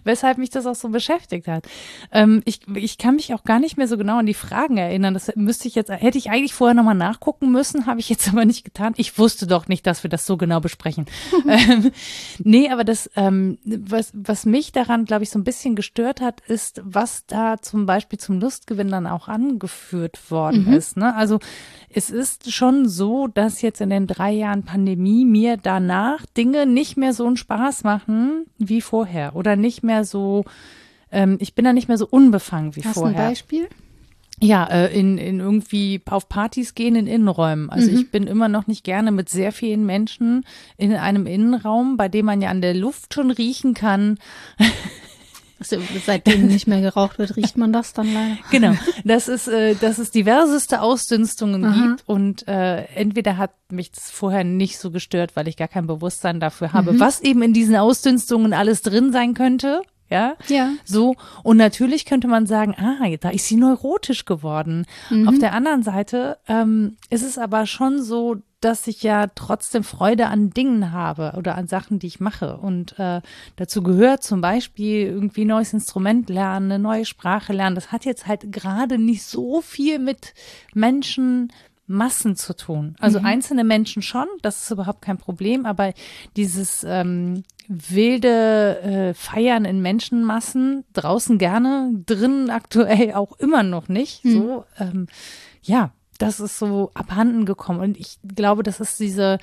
[0.04, 1.66] weshalb mich das auch so beschäftigt hat.
[2.12, 5.14] Ähm, ich, ich kann mich auch gar nicht mehr so genau an die Fragen erinnern.
[5.14, 8.44] Das müsste ich jetzt, hätte ich eigentlich vorher nochmal nachgucken müssen, habe ich jetzt aber
[8.44, 8.92] nicht getan.
[8.96, 11.06] Ich wusste doch nicht, dass wir das so genau besprechen.
[11.48, 11.90] ähm,
[12.38, 16.40] nee, aber das, ähm, was, was mich daran, glaube ich, so ein bisschen gestört hat,
[16.42, 20.74] ist, was da zum Beispiel zum Lustgewinn dann auch angeführt worden mhm.
[20.74, 20.96] ist.
[20.96, 21.14] Ne?
[21.14, 21.40] Also
[21.88, 26.96] es ist schon so, dass jetzt in den drei Jahren Pandemie mir danach Dinge nicht
[26.96, 30.44] mehr so einen Spaß machen wie vorher oder nicht mehr so,
[31.10, 33.16] ähm, ich bin da nicht mehr so unbefangen wie Hast vorher.
[33.16, 33.68] Hast ein Beispiel?
[34.42, 37.68] Ja, äh, in, in irgendwie auf Partys gehen in Innenräumen.
[37.68, 37.98] Also mhm.
[37.98, 40.46] ich bin immer noch nicht gerne mit sehr vielen Menschen
[40.78, 44.18] in einem Innenraum, bei dem man ja an der Luft schon riechen kann.
[45.60, 48.38] Also, seitdem nicht mehr geraucht wird, riecht man das dann leider.
[48.50, 51.86] Genau, dass es, äh, dass es diverseste Ausdünstungen Aha.
[51.86, 55.86] gibt und äh, entweder hat mich das vorher nicht so gestört, weil ich gar kein
[55.86, 57.00] Bewusstsein dafür habe, mhm.
[57.00, 59.82] was eben in diesen Ausdünstungen alles drin sein könnte.
[60.08, 60.36] Ja?
[60.48, 60.72] ja.
[60.84, 61.14] So.
[61.44, 64.86] Und natürlich könnte man sagen, ah, da ist sie neurotisch geworden.
[65.08, 65.28] Mhm.
[65.28, 70.26] Auf der anderen Seite ähm, ist es aber schon so, dass ich ja trotzdem Freude
[70.26, 72.58] an Dingen habe oder an Sachen, die ich mache.
[72.58, 73.20] Und äh,
[73.56, 77.74] dazu gehört zum Beispiel irgendwie neues Instrument lernen, eine neue Sprache lernen.
[77.74, 80.34] Das hat jetzt halt gerade nicht so viel mit
[80.74, 81.52] Menschen,
[81.90, 82.94] Massen zu tun.
[83.00, 83.26] Also mhm.
[83.26, 85.92] einzelne Menschen schon, das ist überhaupt kein Problem, aber
[86.36, 94.24] dieses ähm, wilde äh, Feiern in Menschenmassen, draußen gerne, drinnen aktuell auch immer noch nicht.
[94.24, 94.30] Mhm.
[94.30, 95.08] So, ähm,
[95.62, 97.80] ja, das ist so abhanden gekommen.
[97.80, 99.38] Und ich glaube, das ist diese,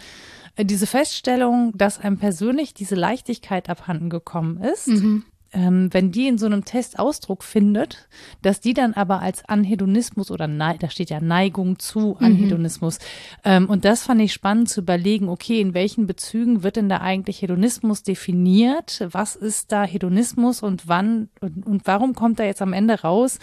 [0.56, 4.88] äh, diese Feststellung, dass einem persönlich diese Leichtigkeit abhanden gekommen ist.
[4.88, 8.08] Mhm ähm, wenn die in so einem Test Ausdruck findet,
[8.42, 12.26] dass die dann aber als Anhedonismus oder Nei da steht ja Neigung zu mhm.
[12.26, 13.00] Anhedonismus.
[13.00, 13.04] Mhm.
[13.44, 16.98] Ähm, und das fand ich spannend zu überlegen, okay, in welchen Bezügen wird denn da
[16.98, 19.06] eigentlich Hedonismus definiert?
[19.12, 23.40] Was ist da Hedonismus und wann und, und warum kommt da jetzt am Ende raus,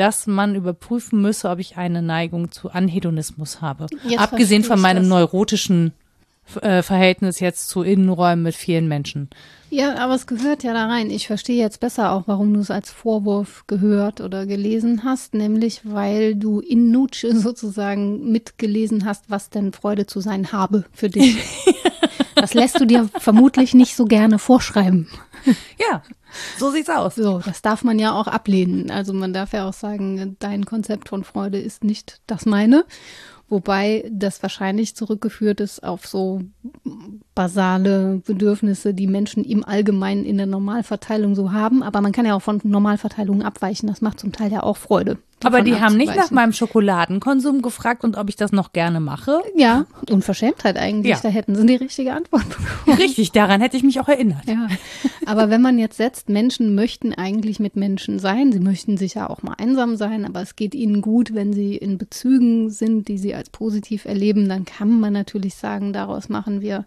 [0.00, 3.86] dass man überprüfen müsse, ob ich eine Neigung zu Anhedonismus habe?
[4.04, 5.08] Jetzt Abgesehen von meinem das.
[5.08, 5.92] neurotischen
[6.62, 9.28] äh, Verhältnis jetzt zu Innenräumen mit vielen Menschen.
[9.68, 11.10] Ja, aber es gehört ja da rein.
[11.10, 15.82] Ich verstehe jetzt besser auch, warum du es als Vorwurf gehört oder gelesen hast, nämlich
[15.84, 21.36] weil du in Nutsche sozusagen mitgelesen hast, was denn Freude zu sein habe für dich.
[22.34, 25.08] das lässt du dir vermutlich nicht so gerne vorschreiben.
[25.78, 26.02] Ja,
[26.58, 27.14] so sieht's aus.
[27.14, 28.90] So, das darf man ja auch ablehnen.
[28.90, 32.84] Also man darf ja auch sagen, dein Konzept von Freude ist nicht das meine.
[33.50, 36.40] Wobei das wahrscheinlich zurückgeführt ist auf so
[37.34, 41.82] basale Bedürfnisse, die Menschen im Allgemeinen in der Normalverteilung so haben.
[41.82, 43.88] Aber man kann ja auch von Normalverteilungen abweichen.
[43.88, 45.18] Das macht zum Teil ja auch Freude.
[45.44, 49.40] Aber die haben nicht nach meinem Schokoladenkonsum gefragt und ob ich das noch gerne mache.
[49.56, 51.10] Ja, Unverschämtheit eigentlich.
[51.10, 51.20] Ja.
[51.22, 52.98] Da hätten sie die richtige Antwort bekommen.
[52.98, 54.46] Richtig, daran hätte ich mich auch erinnert.
[54.46, 54.68] Ja.
[55.26, 58.52] Aber wenn man jetzt setzt, Menschen möchten eigentlich mit Menschen sein.
[58.52, 61.98] Sie möchten sicher auch mal einsam sein, aber es geht ihnen gut, wenn sie in
[61.98, 64.48] Bezügen sind, die sie als positiv erleben.
[64.48, 66.84] Dann kann man natürlich sagen, daraus machen wir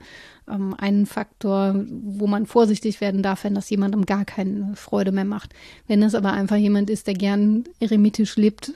[0.50, 5.26] ähm, einen Faktor, wo man vorsichtig werden darf, wenn das jemandem gar keine Freude mehr
[5.26, 5.54] macht.
[5.88, 8.74] Wenn es aber einfach jemand ist, der gern eremitisch lebt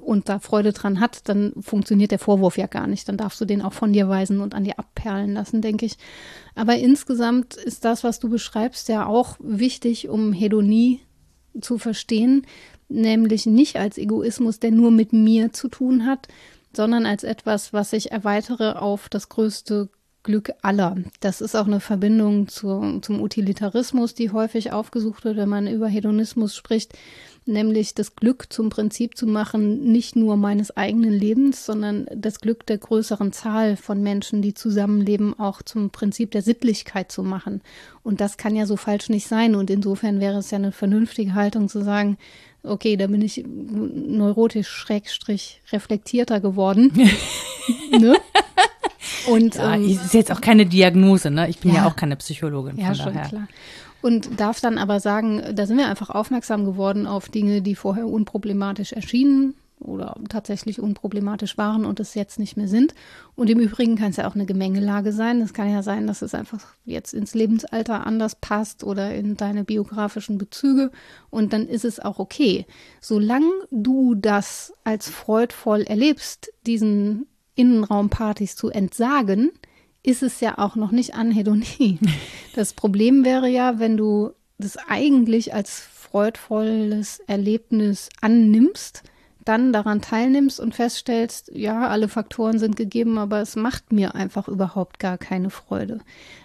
[0.00, 3.08] und da Freude dran hat, dann funktioniert der Vorwurf ja gar nicht.
[3.08, 5.96] Dann darfst du den auch von dir weisen und an dir abperlen lassen, denke ich.
[6.54, 11.00] Aber insgesamt ist das, was du beschreibst, ja auch wichtig, um Hedonie
[11.60, 12.46] zu verstehen,
[12.88, 16.28] nämlich nicht als Egoismus, der nur mit mir zu tun hat,
[16.74, 19.88] sondern als etwas, was ich erweitere auf das größte
[20.22, 20.96] Glück aller.
[21.20, 25.88] Das ist auch eine Verbindung zu, zum Utilitarismus, die häufig aufgesucht wird, wenn man über
[25.88, 26.92] Hedonismus spricht,
[27.46, 32.66] nämlich das Glück zum Prinzip zu machen, nicht nur meines eigenen Lebens, sondern das Glück
[32.66, 37.62] der größeren Zahl von Menschen, die zusammenleben, auch zum Prinzip der Sittlichkeit zu machen.
[38.02, 39.54] Und das kann ja so falsch nicht sein.
[39.54, 42.18] Und insofern wäre es ja eine vernünftige Haltung zu sagen,
[42.62, 46.92] okay, da bin ich neurotisch schrägstrich reflektierter geworden.
[47.98, 48.16] ne?
[49.28, 51.48] Und ja, ähm, ist jetzt auch keine Diagnose, ne?
[51.48, 52.78] Ich bin ja, ja auch keine Psychologin.
[52.78, 53.28] Ja, schon daher.
[53.28, 53.48] klar.
[54.02, 58.06] Und darf dann aber sagen, da sind wir einfach aufmerksam geworden auf Dinge, die vorher
[58.06, 62.94] unproblematisch erschienen oder tatsächlich unproblematisch waren und es jetzt nicht mehr sind.
[63.34, 65.40] Und im Übrigen kann es ja auch eine Gemengelage sein.
[65.40, 69.64] Es kann ja sein, dass es einfach jetzt ins Lebensalter anders passt oder in deine
[69.64, 70.90] biografischen Bezüge.
[71.30, 72.66] Und dann ist es auch okay.
[73.00, 79.50] Solange du das als freudvoll erlebst, diesen Innenraumpartys zu entsagen,
[80.02, 81.98] ist es ja auch noch nicht Anhedonie.
[82.56, 89.04] Das Problem wäre ja, wenn du das eigentlich als freudvolles Erlebnis annimmst,
[89.44, 94.48] dann daran teilnimmst und feststellst, ja, alle Faktoren sind gegeben, aber es macht mir einfach
[94.48, 96.00] überhaupt gar keine Freude.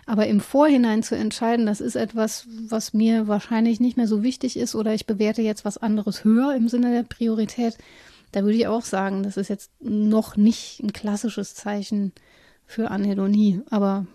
[0.05, 4.57] Aber im Vorhinein zu entscheiden, das ist etwas, was mir wahrscheinlich nicht mehr so wichtig
[4.57, 7.77] ist oder ich bewerte jetzt was anderes höher im Sinne der Priorität,
[8.31, 12.11] da würde ich auch sagen, das ist jetzt noch nicht ein klassisches Zeichen
[12.65, 14.07] für Anhedonie, aber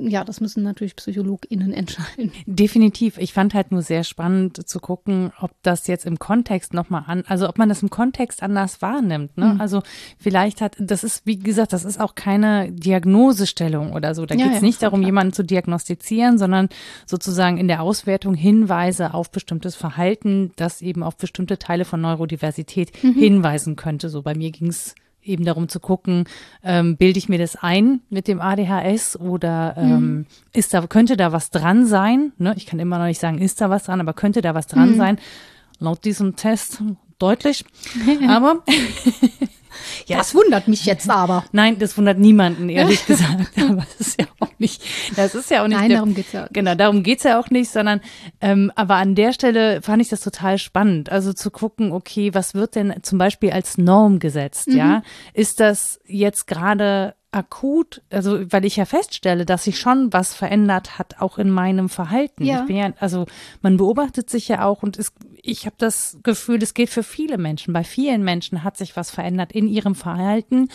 [0.00, 2.32] ja, das müssen natürlich PsychologInnen entscheiden.
[2.46, 3.18] Definitiv.
[3.18, 7.24] Ich fand halt nur sehr spannend zu gucken, ob das jetzt im Kontext nochmal an,
[7.26, 9.36] also ob man das im Kontext anders wahrnimmt.
[9.36, 9.54] Ne?
[9.54, 9.60] Mhm.
[9.60, 9.82] Also
[10.18, 14.26] vielleicht hat, das ist, wie gesagt, das ist auch keine Diagnosestellung oder so.
[14.26, 15.08] Da ja, geht es ja, nicht darum, klar.
[15.08, 16.68] jemanden zu diagnostizieren, sondern
[17.06, 22.90] sozusagen in der Auswertung Hinweise auf bestimmtes Verhalten, das eben auf bestimmte Teile von Neurodiversität
[23.02, 23.14] mhm.
[23.14, 24.08] hinweisen könnte.
[24.08, 26.24] So bei mir ging es eben darum zu gucken,
[26.62, 30.26] ähm, bilde ich mir das ein mit dem ADHS oder ähm, mhm.
[30.52, 32.32] ist da, könnte da was dran sein?
[32.38, 32.54] Ne?
[32.56, 34.92] Ich kann immer noch nicht sagen, ist da was dran, aber könnte da was dran
[34.92, 34.96] mhm.
[34.96, 35.18] sein?
[35.78, 36.82] Laut diesem Test
[37.18, 37.64] deutlich.
[38.28, 38.62] aber
[40.06, 41.44] ja, das wundert mich jetzt aber.
[41.52, 43.58] Nein, das wundert niemanden, ehrlich gesagt.
[43.58, 44.82] Aber das ist ja auch nicht,
[45.16, 45.78] das ist ja auch nicht.
[45.78, 46.44] Nein, der, darum geht's ja.
[46.44, 48.00] Auch genau, darum geht's ja auch nicht, sondern,
[48.40, 51.10] ähm, aber an der Stelle fand ich das total spannend.
[51.10, 54.76] Also zu gucken, okay, was wird denn zum Beispiel als Norm gesetzt, mhm.
[54.76, 55.02] ja?
[55.34, 60.98] Ist das jetzt gerade akut, also weil ich ja feststelle, dass sich schon was verändert
[60.98, 62.44] hat, auch in meinem Verhalten.
[62.44, 62.60] Ja.
[62.60, 63.26] Ich bin ja, also
[63.62, 67.38] man beobachtet sich ja auch und es, ich habe das Gefühl, es geht für viele
[67.38, 67.72] Menschen.
[67.72, 70.68] Bei vielen Menschen hat sich was verändert in ihrem Verhalten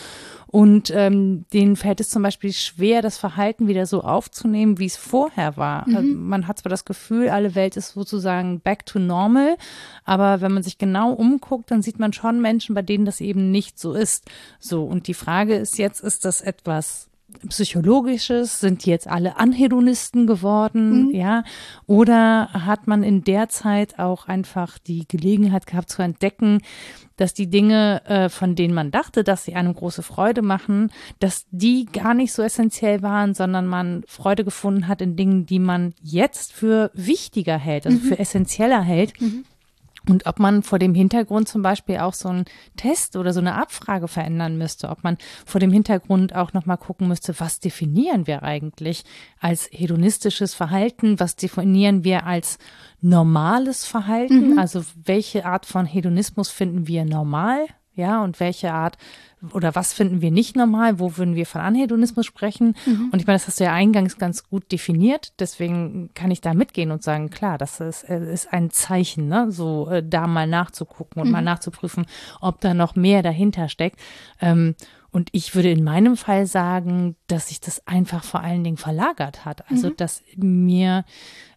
[0.56, 4.96] und ähm, denen fällt es zum Beispiel schwer, das Verhalten wieder so aufzunehmen, wie es
[4.96, 5.86] vorher war.
[5.86, 5.96] Mhm.
[5.96, 9.58] Also man hat zwar das Gefühl, alle Welt ist sozusagen back to normal,
[10.06, 13.50] aber wenn man sich genau umguckt, dann sieht man schon Menschen, bei denen das eben
[13.50, 14.30] nicht so ist.
[14.58, 17.10] So und die Frage ist jetzt, ist das etwas
[17.48, 18.60] Psychologisches?
[18.60, 21.08] Sind die jetzt alle Anhedonisten geworden?
[21.08, 21.14] Mhm.
[21.14, 21.44] Ja.
[21.86, 26.60] Oder hat man in der Zeit auch einfach die Gelegenheit gehabt zu entdecken,
[27.16, 31.46] dass die Dinge, äh, von denen man dachte, dass sie einem große Freude machen, dass
[31.50, 35.94] die gar nicht so essentiell waren, sondern man Freude gefunden hat in Dingen, die man
[36.02, 38.02] jetzt für wichtiger hält, also mhm.
[38.02, 39.20] für essentieller hält.
[39.20, 39.44] Mhm.
[40.08, 42.44] Und ob man vor dem Hintergrund zum Beispiel auch so einen
[42.76, 47.08] Test oder so eine Abfrage verändern müsste, ob man vor dem Hintergrund auch nochmal gucken
[47.08, 49.04] müsste, was definieren wir eigentlich
[49.40, 52.58] als hedonistisches Verhalten, was definieren wir als
[53.00, 54.58] normales Verhalten, mhm.
[54.58, 58.98] also welche Art von Hedonismus finden wir normal, ja, und welche Art
[59.52, 62.74] oder was finden wir nicht normal, wo würden wir von Anhedonismus sprechen?
[62.86, 63.10] Mhm.
[63.12, 66.54] Und ich meine, das hast du ja eingangs ganz gut definiert, deswegen kann ich da
[66.54, 69.50] mitgehen und sagen, klar, das ist, äh, ist ein Zeichen, ne?
[69.50, 71.32] so äh, da mal nachzugucken und mhm.
[71.32, 72.06] mal nachzuprüfen,
[72.40, 74.00] ob da noch mehr dahinter steckt.
[74.40, 74.74] Ähm,
[75.10, 79.46] und ich würde in meinem Fall sagen, dass sich das einfach vor allen Dingen verlagert
[79.46, 79.70] hat.
[79.70, 79.96] Also, mhm.
[79.96, 81.04] dass mir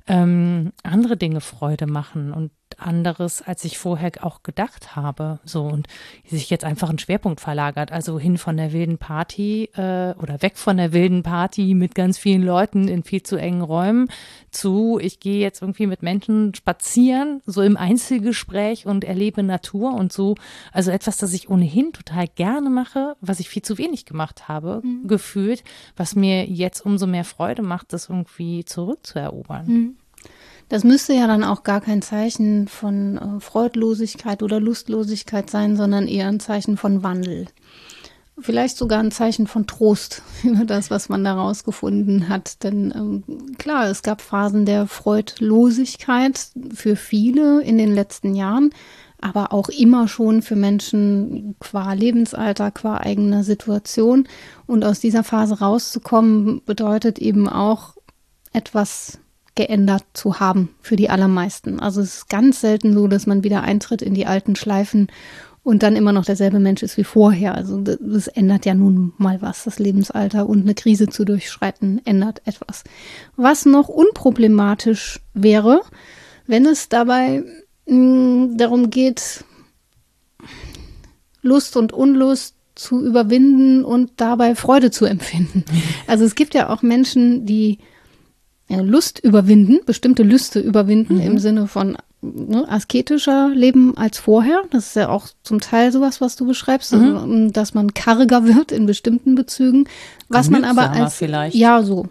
[0.08, 5.40] ähm, andere Dinge Freude machen und anderes, als ich vorher auch gedacht habe.
[5.44, 5.88] So und
[6.26, 7.92] sich jetzt einfach ein Schwerpunkt verlagert.
[7.92, 12.18] Also hin von der wilden Party äh, oder weg von der wilden Party mit ganz
[12.18, 14.10] vielen Leuten in viel zu engen Räumen
[14.52, 20.12] zu, ich gehe jetzt irgendwie mit Menschen spazieren, so im Einzelgespräch und erlebe Natur und
[20.12, 20.36] so.
[20.72, 24.82] Also etwas, das ich ohnehin total gerne mache, was ich viel zu wenig gemacht habe,
[24.84, 25.08] mhm.
[25.08, 25.64] gefühlt,
[25.96, 29.68] was mir jetzt umso mehr Freude macht, das irgendwie zurückzuerobern.
[29.68, 29.96] Mhm.
[30.70, 36.08] Das müsste ja dann auch gar kein Zeichen von äh, Freudlosigkeit oder Lustlosigkeit sein, sondern
[36.08, 37.48] eher ein Zeichen von Wandel.
[38.40, 42.64] Vielleicht sogar ein Zeichen von Trost über das, was man da rausgefunden hat.
[42.64, 46.40] Denn ähm, klar, es gab Phasen der Freudlosigkeit
[46.74, 48.70] für viele in den letzten Jahren,
[49.20, 54.28] aber auch immer schon für Menschen qua Lebensalter, qua eigener Situation.
[54.68, 57.96] Und aus dieser Phase rauszukommen, bedeutet eben auch
[58.54, 59.20] etwas
[59.60, 61.82] geändert zu haben für die allermeisten.
[61.82, 65.08] Also es ist ganz selten so, dass man wieder eintritt in die alten Schleifen
[65.64, 67.56] und dann immer noch derselbe Mensch ist wie vorher.
[67.56, 69.66] Also das, das ändert ja nun mal was.
[69.66, 72.86] Das Lebensalter und eine Krise zu durchschreiten ändert etwas.
[73.36, 75.82] Was noch unproblematisch wäre,
[76.48, 77.44] wenn es dabei
[77.86, 79.44] mh, mm, darum geht,
[81.42, 85.66] Lust und Unlust zu überwinden und dabei Freude zu empfinden.
[86.08, 87.80] Also es gibt ja auch Menschen, die
[88.70, 91.22] Lust überwinden, bestimmte Lüste überwinden mhm.
[91.22, 94.64] im Sinne von ne, asketischer Leben als vorher.
[94.72, 97.16] Das ist ja auch zum Teil sowas, was du beschreibst, mhm.
[97.16, 99.86] also, dass man karger wird in bestimmten Bezügen,
[100.28, 101.56] was man aber als vielleicht.
[101.56, 102.08] ja so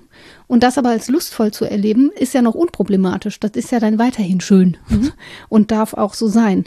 [0.49, 3.38] und das aber als lustvoll zu erleben, ist ja noch unproblematisch.
[3.38, 5.12] Das ist ja dann weiterhin schön mhm.
[5.49, 6.64] und darf auch so sein.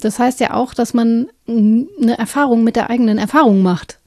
[0.00, 3.98] Das heißt ja auch, dass man eine Erfahrung mit der eigenen Erfahrung macht.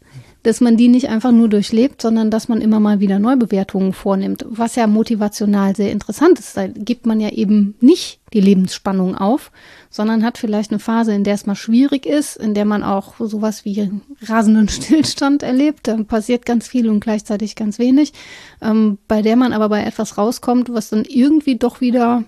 [0.47, 4.45] Dass man die nicht einfach nur durchlebt, sondern dass man immer mal wieder Neubewertungen vornimmt,
[4.47, 6.55] was ja motivational sehr interessant ist.
[6.55, 9.51] Da gibt man ja eben nicht die Lebensspannung auf,
[9.89, 13.15] sondern hat vielleicht eine Phase, in der es mal schwierig ist, in der man auch
[13.19, 15.89] sowas wie rasenden Stillstand erlebt.
[15.89, 18.13] Da passiert ganz viel und gleichzeitig ganz wenig,
[18.61, 22.23] ähm, bei der man aber bei etwas rauskommt, was dann irgendwie doch wieder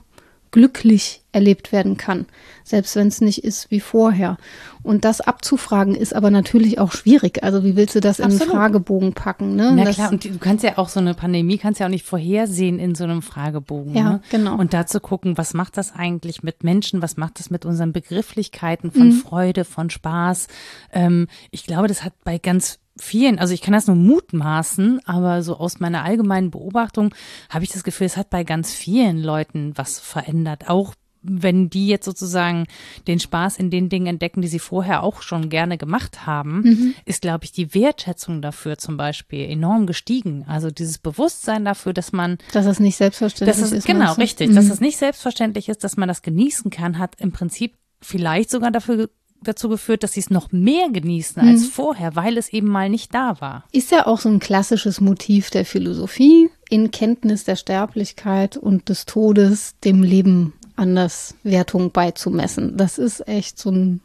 [0.51, 2.25] glücklich erlebt werden kann,
[2.63, 4.37] selbst wenn es nicht ist wie vorher.
[4.81, 7.43] Und das abzufragen ist aber natürlich auch schwierig.
[7.43, 8.41] Also wie willst du das Absolut.
[8.41, 9.55] in einen Fragebogen packen?
[9.55, 9.73] Ne?
[9.75, 12.05] Na das, klar, und du kannst ja auch so eine Pandemie, kannst ja auch nicht
[12.05, 13.93] vorhersehen in so einem Fragebogen.
[13.93, 14.21] Ja, ne?
[14.31, 14.57] genau.
[14.57, 18.91] Und dazu gucken, was macht das eigentlich mit Menschen, was macht das mit unseren Begrifflichkeiten
[18.91, 19.13] von mhm.
[19.13, 20.47] Freude, von Spaß.
[20.91, 25.43] Ähm, ich glaube, das hat bei ganz vielen, also ich kann das nur mutmaßen, aber
[25.43, 27.13] so aus meiner allgemeinen Beobachtung
[27.49, 30.69] habe ich das Gefühl, es hat bei ganz vielen Leuten was verändert.
[30.69, 32.65] Auch wenn die jetzt sozusagen
[33.07, 36.95] den Spaß in den Dingen entdecken, die sie vorher auch schon gerne gemacht haben, mhm.
[37.05, 40.45] ist, glaube ich, die Wertschätzung dafür zum Beispiel enorm gestiegen.
[40.47, 42.37] Also dieses Bewusstsein dafür, dass man.
[42.53, 43.85] Dass es nicht selbstverständlich dass es, ist.
[43.85, 44.49] Genau, richtig.
[44.49, 44.55] Mhm.
[44.55, 48.71] Dass es nicht selbstverständlich ist, dass man das genießen kann, hat im Prinzip vielleicht sogar
[48.71, 49.09] dafür
[49.43, 51.67] dazu geführt, dass sie es noch mehr genießen als mhm.
[51.67, 53.63] vorher, weil es eben mal nicht da war.
[53.71, 59.05] Ist ja auch so ein klassisches Motiv der Philosophie, in Kenntnis der Sterblichkeit und des
[59.05, 62.77] Todes dem Leben anders Wertung beizumessen.
[62.77, 64.01] Das ist echt so ein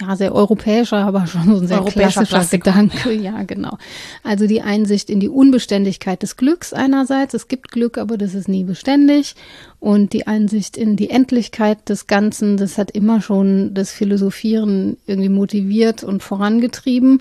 [0.00, 2.70] ja, sehr europäischer, aber schon so ein sehr klassischer Klassiker.
[2.72, 3.12] Gedanke.
[3.20, 3.76] Ja, genau.
[4.22, 7.34] Also die Einsicht in die Unbeständigkeit des Glücks einerseits.
[7.34, 9.34] Es gibt Glück, aber das ist nie beständig.
[9.78, 15.28] Und die Einsicht in die Endlichkeit des Ganzen, das hat immer schon das Philosophieren irgendwie
[15.28, 17.20] motiviert und vorangetrieben.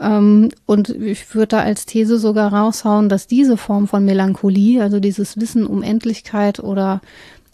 [0.00, 5.00] Ähm, und ich würde da als These sogar raushauen, dass diese Form von Melancholie, also
[5.00, 7.00] dieses Wissen um Endlichkeit oder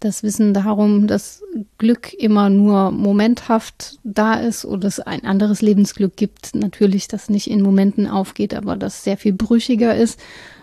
[0.04, 1.42] das Wissen darum, dass
[1.78, 6.54] Glück immer nur momenthaft da ist oder es ein anderes Lebensglück gibt.
[6.54, 10.20] Natürlich, das nicht in Momenten aufgeht, aber das sehr viel brüchiger ist.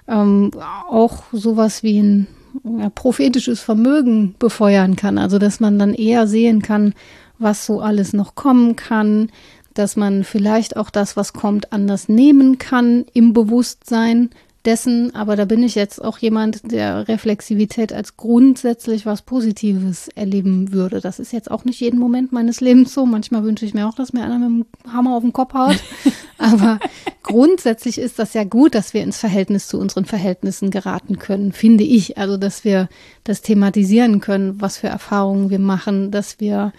[0.08, 0.52] Ähm,
[0.90, 2.28] auch sowas wie ein
[2.64, 5.18] ja, prophetisches Vermögen befeuern kann.
[5.18, 6.94] Also, dass man dann eher sehen kann,
[7.40, 9.32] was so alles noch kommen kann,
[9.74, 14.30] dass man vielleicht auch das, was kommt, anders nehmen kann im Bewusstsein,
[14.66, 20.72] dessen, aber da bin ich jetzt auch jemand, der Reflexivität als grundsätzlich was Positives erleben
[20.72, 21.02] würde.
[21.02, 23.06] Das ist jetzt auch nicht jeden Moment meines Lebens so.
[23.06, 25.82] Manchmal wünsche ich mir auch, dass mir einer mit dem Hammer auf den Kopf haut.
[26.38, 26.80] aber
[27.24, 31.84] grundsätzlich ist das ja gut, dass wir ins Verhältnis zu unseren Verhältnissen geraten können, finde
[31.84, 32.18] ich.
[32.18, 32.88] Also, dass wir
[33.24, 36.72] das thematisieren können, was für Erfahrungen wir machen, dass wir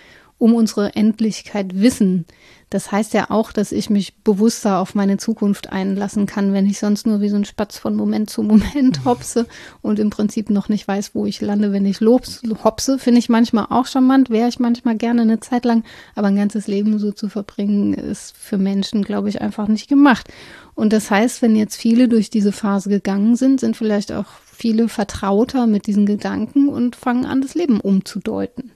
[0.42, 2.26] um unsere Endlichkeit wissen,
[2.68, 6.80] das heißt ja auch, dass ich mich bewusster auf meine Zukunft einlassen kann, wenn ich
[6.80, 9.46] sonst nur wie so ein Spatz von Moment zu Moment hopse
[9.82, 12.98] und im Prinzip noch nicht weiß, wo ich lande, wenn ich lobs, hopse.
[12.98, 15.84] Finde ich manchmal auch charmant, wäre ich manchmal gerne eine Zeit lang,
[16.16, 20.26] aber ein ganzes Leben so zu verbringen, ist für Menschen, glaube ich, einfach nicht gemacht.
[20.74, 24.88] Und das heißt, wenn jetzt viele durch diese Phase gegangen sind, sind vielleicht auch viele
[24.88, 28.72] vertrauter mit diesen Gedanken und fangen an, das Leben umzudeuten.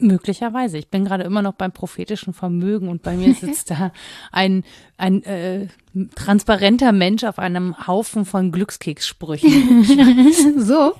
[0.00, 0.78] Möglicherweise.
[0.78, 3.92] Ich bin gerade immer noch beim prophetischen Vermögen und bei mir sitzt da
[4.30, 4.64] ein,
[4.96, 5.66] ein äh,
[6.14, 10.54] transparenter Mensch auf einem Haufen von Glückskekssprüchen.
[10.58, 10.94] so.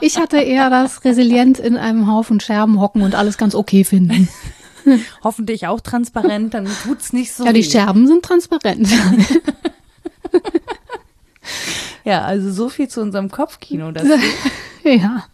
[0.00, 4.28] Ich hatte eher das Resilient in einem Haufen Scherben hocken und alles ganz okay finden.
[5.22, 7.44] Hoffentlich auch transparent, dann tut's nicht so.
[7.44, 8.88] Ja, die Scherben sind transparent.
[12.04, 13.92] ja, also so viel zu unserem Kopfkino.
[14.82, 15.24] ja.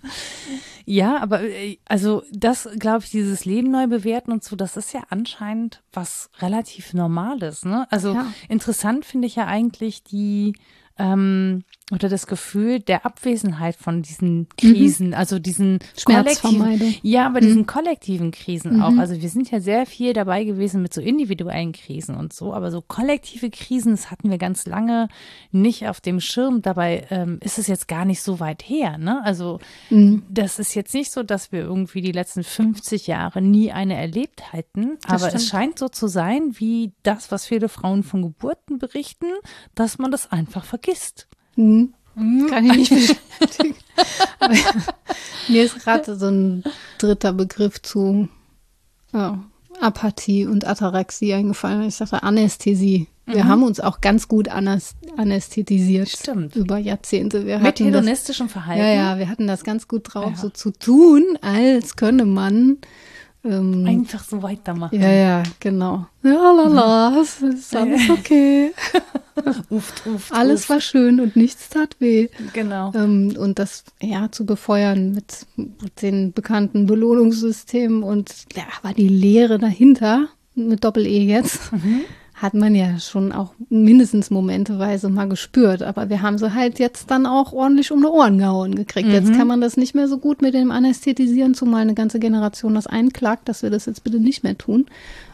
[0.90, 4.94] Ja, aber äh, also das, glaube ich, dieses Leben neu bewerten und so, das ist
[4.94, 7.66] ja anscheinend was relativ Normales.
[7.66, 7.86] Ne?
[7.90, 8.32] Also ja.
[8.48, 10.54] interessant finde ich ja eigentlich die
[10.98, 15.14] ähm, oder das Gefühl der Abwesenheit von diesen Krisen, mhm.
[15.14, 16.94] also diesen Schmerzvermeidung.
[17.02, 17.46] Ja, aber mhm.
[17.46, 18.82] diesen kollektiven Krisen mhm.
[18.82, 18.96] auch.
[18.98, 22.70] Also wir sind ja sehr viel dabei gewesen mit so individuellen Krisen und so, aber
[22.70, 25.08] so kollektive Krisen, das hatten wir ganz lange
[25.50, 26.60] nicht auf dem Schirm.
[26.60, 28.98] Dabei ähm, ist es jetzt gar nicht so weit her.
[28.98, 29.22] Ne?
[29.24, 29.58] Also
[29.88, 30.24] mhm.
[30.28, 34.52] das ist jetzt nicht so, dass wir irgendwie die letzten 50 Jahre nie eine erlebt
[34.52, 35.34] hätten, das aber stimmt.
[35.34, 39.26] es scheint so zu sein, wie das, was viele Frauen von Geburten berichten,
[39.74, 40.87] dass man das einfach vergisst.
[41.56, 42.48] Mhm.
[42.50, 43.74] Kann ich nicht bestätigen.
[45.48, 46.64] Mir ist gerade so ein
[46.98, 48.28] dritter Begriff zu
[49.12, 49.44] ja,
[49.80, 51.82] Apathie und Ataraxie eingefallen.
[51.82, 53.08] Ich sagte Anästhesie.
[53.26, 53.48] Wir mhm.
[53.48, 56.08] haben uns auch ganz gut anästhetisiert.
[56.08, 56.56] Stimmt.
[56.56, 57.46] Über Jahrzehnte.
[57.46, 58.82] Wir Mit hedonistischem Verhalten.
[58.82, 60.36] Ja, ja, wir hatten das ganz gut drauf, ja.
[60.36, 62.78] so zu tun, als könne man
[63.44, 65.00] ähm, Einfach so weitermachen.
[65.00, 66.06] Ja, ja, genau.
[66.22, 67.18] Ja, lala, mhm.
[67.18, 68.72] es ist alles okay.
[69.70, 70.70] uft, uft, alles uft.
[70.70, 72.28] war schön und nichts tat weh.
[72.52, 72.92] Genau.
[72.94, 75.46] Ähm, und das ja zu befeuern mit,
[76.02, 81.72] den bekannten Belohnungssystemen und ja, war die Lehre dahinter mit Doppel-E jetzt.
[81.72, 82.02] Mhm
[82.40, 85.82] hat man ja schon auch mindestens momenteweise mal gespürt.
[85.82, 89.08] Aber wir haben sie halt jetzt dann auch ordentlich um die Ohren gehauen gekriegt.
[89.08, 89.14] Mhm.
[89.14, 92.74] Jetzt kann man das nicht mehr so gut mit dem Anästhetisieren, zumal eine ganze Generation
[92.74, 94.86] das einklagt, dass wir das jetzt bitte nicht mehr tun.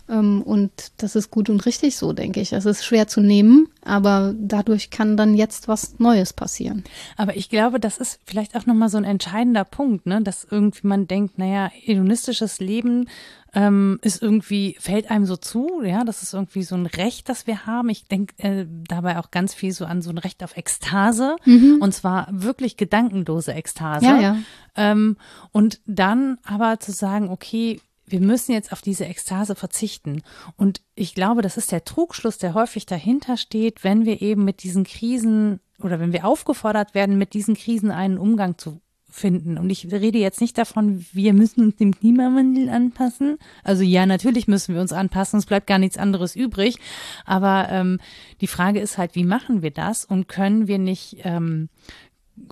[0.08, 2.52] Ähm, und das ist gut und richtig so, denke ich.
[2.52, 6.84] Es ist schwer zu nehmen, aber dadurch kann dann jetzt was Neues passieren.
[7.16, 10.22] Aber ich glaube, das ist vielleicht auch nochmal so ein entscheidender Punkt, ne?
[10.22, 13.08] dass irgendwie man denkt, naja, hedonistisches Leben
[13.54, 17.46] ähm, ist irgendwie, fällt einem so zu, ja, das ist irgendwie so ein Recht, das
[17.46, 17.88] wir haben.
[17.88, 21.78] Ich denke äh, dabei auch ganz viel so an so ein Recht auf Ekstase mhm.
[21.80, 24.06] und zwar wirklich gedankenlose Ekstase.
[24.06, 24.36] Ja, ja.
[24.76, 25.16] Ähm,
[25.52, 30.22] und dann aber zu sagen, okay, wir müssen jetzt auf diese Ekstase verzichten.
[30.56, 34.62] Und ich glaube, das ist der Trugschluss, der häufig dahinter steht, wenn wir eben mit
[34.62, 38.80] diesen Krisen oder wenn wir aufgefordert werden, mit diesen Krisen einen Umgang zu
[39.14, 39.58] finden.
[39.58, 43.38] Und ich rede jetzt nicht davon, wir müssen uns dem Klimawandel anpassen.
[43.62, 46.78] Also ja, natürlich müssen wir uns anpassen, es bleibt gar nichts anderes übrig.
[47.24, 48.00] Aber ähm,
[48.40, 51.68] die Frage ist halt, wie machen wir das und können wir nicht ähm,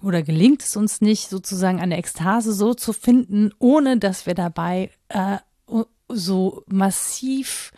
[0.03, 4.91] oder gelingt es uns nicht, sozusagen eine Ekstase so zu finden, ohne dass wir dabei
[5.09, 5.39] äh,
[6.09, 7.72] so massiv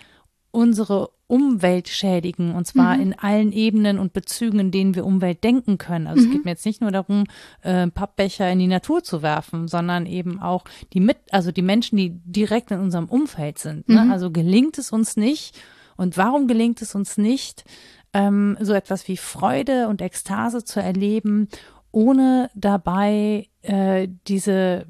[0.51, 3.03] unsere Umwelt schädigen und zwar mhm.
[3.03, 6.07] in allen Ebenen und Bezügen, in denen wir Umwelt denken können.
[6.07, 6.27] Also mhm.
[6.27, 7.25] es geht mir jetzt nicht nur darum,
[7.63, 11.97] äh, Pappbecher in die Natur zu werfen, sondern eben auch die mit, also die Menschen,
[11.97, 13.89] die direkt in unserem Umfeld sind.
[13.89, 14.05] Ne?
[14.05, 14.13] Mhm.
[14.13, 15.59] Also gelingt es uns nicht
[15.97, 17.65] und warum gelingt es uns nicht,
[18.13, 21.49] ähm, so etwas wie Freude und Ekstase zu erleben,
[21.95, 24.87] ohne dabei äh, diese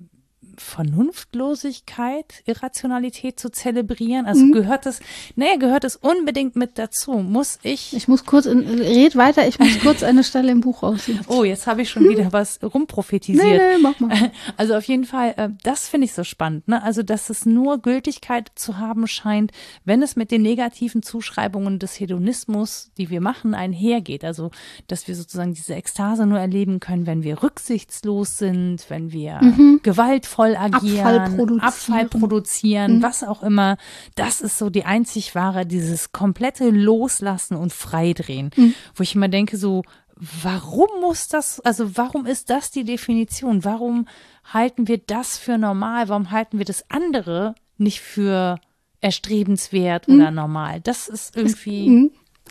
[0.59, 4.27] Vernunftlosigkeit, Irrationalität zu zelebrieren?
[4.27, 4.53] Also mhm.
[4.53, 5.01] gehört das,
[5.37, 7.13] nee, gehört es unbedingt mit dazu?
[7.13, 7.95] Muss ich?
[7.95, 11.21] Ich muss kurz, in, red weiter, ich muss kurz eine Stelle im Buch rausziehen.
[11.29, 13.45] Oh, jetzt habe ich schon wieder was rumprofetisiert.
[13.45, 14.31] Nee, nee, mach mal.
[14.57, 16.83] Also auf jeden Fall, äh, das finde ich so spannend, ne?
[16.83, 19.53] Also, dass es nur Gültigkeit zu haben scheint,
[19.85, 24.25] wenn es mit den negativen Zuschreibungen des Hedonismus, die wir machen, einhergeht.
[24.25, 24.51] Also,
[24.87, 29.81] dass wir sozusagen diese Ekstase nur erleben können, wenn wir rücksichtslos sind, wenn wir mhm.
[29.83, 33.03] gewaltvoll voll agieren, Abfall produzieren, Abfall produzieren mhm.
[33.03, 33.77] was auch immer.
[34.15, 38.75] Das ist so die einzig wahre, dieses komplette Loslassen und Freidrehen, mhm.
[38.95, 39.83] wo ich immer denke, so,
[40.17, 43.65] warum muss das, also warum ist das die Definition?
[43.65, 44.07] Warum
[44.53, 46.09] halten wir das für normal?
[46.09, 48.59] Warum halten wir das andere nicht für
[49.01, 50.15] erstrebenswert mhm.
[50.17, 50.81] oder normal?
[50.81, 51.89] Das ist irgendwie.
[51.89, 52.11] Mhm.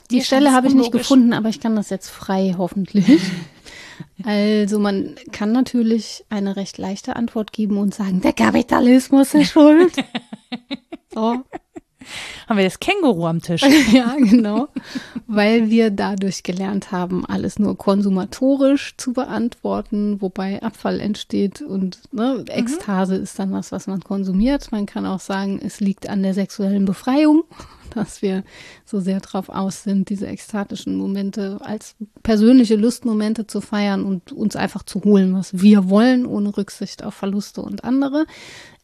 [0.09, 3.05] Die Stelle habe ich nicht gefunden, aber ich kann das jetzt frei hoffentlich.
[4.23, 9.93] Also man kann natürlich eine recht leichte Antwort geben und sagen, der Kapitalismus ist schuld.
[11.13, 11.43] So.
[12.47, 13.61] Haben wir das Känguru am Tisch?
[13.91, 14.69] ja, genau.
[15.27, 22.43] Weil wir dadurch gelernt haben, alles nur konsumatorisch zu beantworten, wobei Abfall entsteht und ne,
[22.47, 23.23] Ekstase mhm.
[23.23, 24.71] ist dann was, was man konsumiert.
[24.71, 27.43] Man kann auch sagen, es liegt an der sexuellen Befreiung
[27.95, 28.43] dass wir
[28.85, 34.55] so sehr drauf aus sind, diese ekstatischen Momente als persönliche Lustmomente zu feiern und uns
[34.55, 38.25] einfach zu holen, was wir wollen, ohne Rücksicht auf Verluste und andere.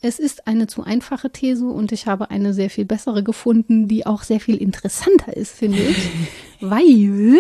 [0.01, 4.05] Es ist eine zu einfache These und ich habe eine sehr viel bessere gefunden, die
[4.05, 6.09] auch sehr viel interessanter ist, finde ich,
[6.61, 7.39] weil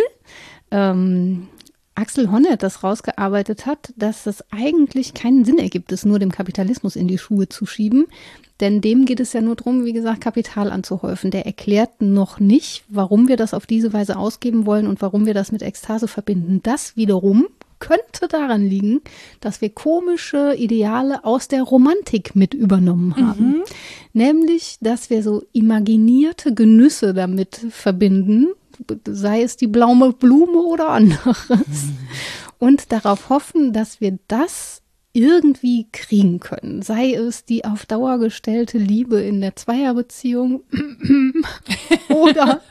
[0.71, 1.47] ähm,
[1.95, 6.95] Axel Honneth das rausgearbeitet hat, dass es eigentlich keinen Sinn ergibt, es nur dem Kapitalismus
[6.95, 8.07] in die Schuhe zu schieben,
[8.59, 11.31] denn dem geht es ja nur darum, wie gesagt, Kapital anzuhäufen.
[11.31, 15.33] Der erklärt noch nicht, warum wir das auf diese Weise ausgeben wollen und warum wir
[15.33, 16.59] das mit Ekstase verbinden.
[16.61, 17.47] Das wiederum
[17.79, 19.01] könnte daran liegen,
[19.39, 23.47] dass wir komische Ideale aus der Romantik mit übernommen haben.
[23.47, 23.63] Mhm.
[24.13, 28.49] Nämlich, dass wir so imaginierte Genüsse damit verbinden,
[29.07, 31.47] sei es die blaue Blume oder anderes.
[31.49, 31.97] Mhm.
[32.59, 34.81] Und darauf hoffen, dass wir das
[35.13, 36.81] irgendwie kriegen können.
[36.81, 40.61] Sei es die auf Dauer gestellte Liebe in der Zweierbeziehung
[42.09, 42.61] oder,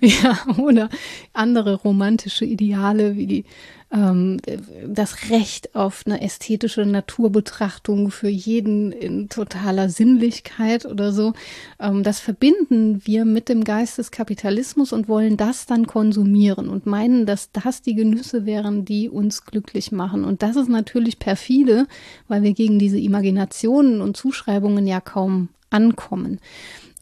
[0.00, 0.88] ja, oder
[1.32, 3.44] andere romantische Ideale wie die
[3.92, 4.38] ähm,
[4.86, 11.32] das Recht auf eine ästhetische Naturbetrachtung für jeden in totaler Sinnlichkeit oder so.
[11.80, 16.86] Ähm, das verbinden wir mit dem Geist des Kapitalismus und wollen das dann konsumieren und
[16.86, 20.24] meinen, dass das die Genüsse wären, die uns glücklich machen.
[20.24, 21.86] Und das ist natürlich perfide,
[22.28, 26.40] weil wir gegen diese Imaginationen und Zuschreibungen ja kaum ankommen.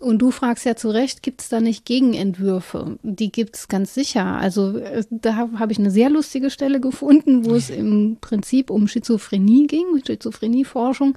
[0.01, 2.99] Und du fragst ja zu Recht, gibt es da nicht Gegenentwürfe?
[3.03, 4.25] Die gibt es ganz sicher.
[4.25, 8.87] Also äh, da habe ich eine sehr lustige Stelle gefunden, wo es im Prinzip um
[8.87, 11.17] Schizophrenie ging, Schizophrenieforschung.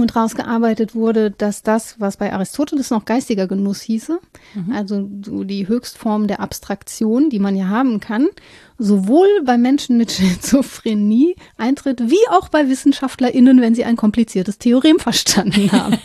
[0.00, 4.18] Und rausgearbeitet wurde, dass das, was bei Aristoteles noch geistiger Genuss hieße,
[4.54, 4.72] mhm.
[4.72, 8.28] also so die Höchstform der Abstraktion, die man ja haben kann,
[8.78, 14.98] sowohl bei Menschen mit Schizophrenie eintritt, wie auch bei WissenschaftlerInnen, wenn sie ein kompliziertes Theorem
[14.98, 15.98] verstanden haben.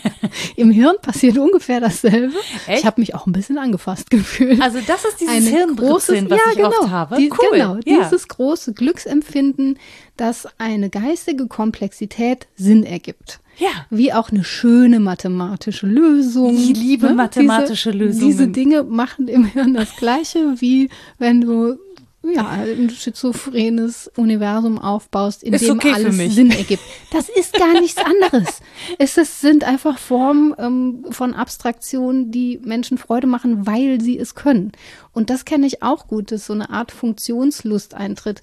[0.56, 2.34] Im Hirn passiert ungefähr dasselbe.
[2.66, 2.80] Echt?
[2.80, 4.60] Ich habe mich auch ein bisschen angefasst gefühlt.
[4.60, 7.16] Also das ist dieses Hirngroßes, was ja, ich genau, oft habe.
[7.16, 7.58] Die, cool.
[7.58, 8.04] Genau, ja.
[8.04, 9.78] dieses große Glücksempfinden,
[10.16, 13.40] dass eine geistige Komplexität Sinn ergibt.
[13.58, 13.68] Ja.
[13.90, 16.54] Wie auch eine schöne mathematische Lösung.
[16.54, 17.14] Ich liebe ne?
[17.14, 18.26] mathematische diese, Lösungen.
[18.26, 20.88] Diese Dinge machen im Hirn das Gleiche, wie
[21.18, 21.78] wenn du
[22.24, 26.82] ja, ein schizophrenes Universum aufbaust, in ist dem okay alles Sinn ergibt.
[27.10, 28.60] Das ist gar nichts anderes.
[28.98, 34.36] es ist, sind einfach Formen ähm, von Abstraktion, die Menschen Freude machen, weil sie es
[34.36, 34.72] können.
[35.12, 38.40] Und das kenne ich auch gut, dass so eine Art Funktionslust eintritt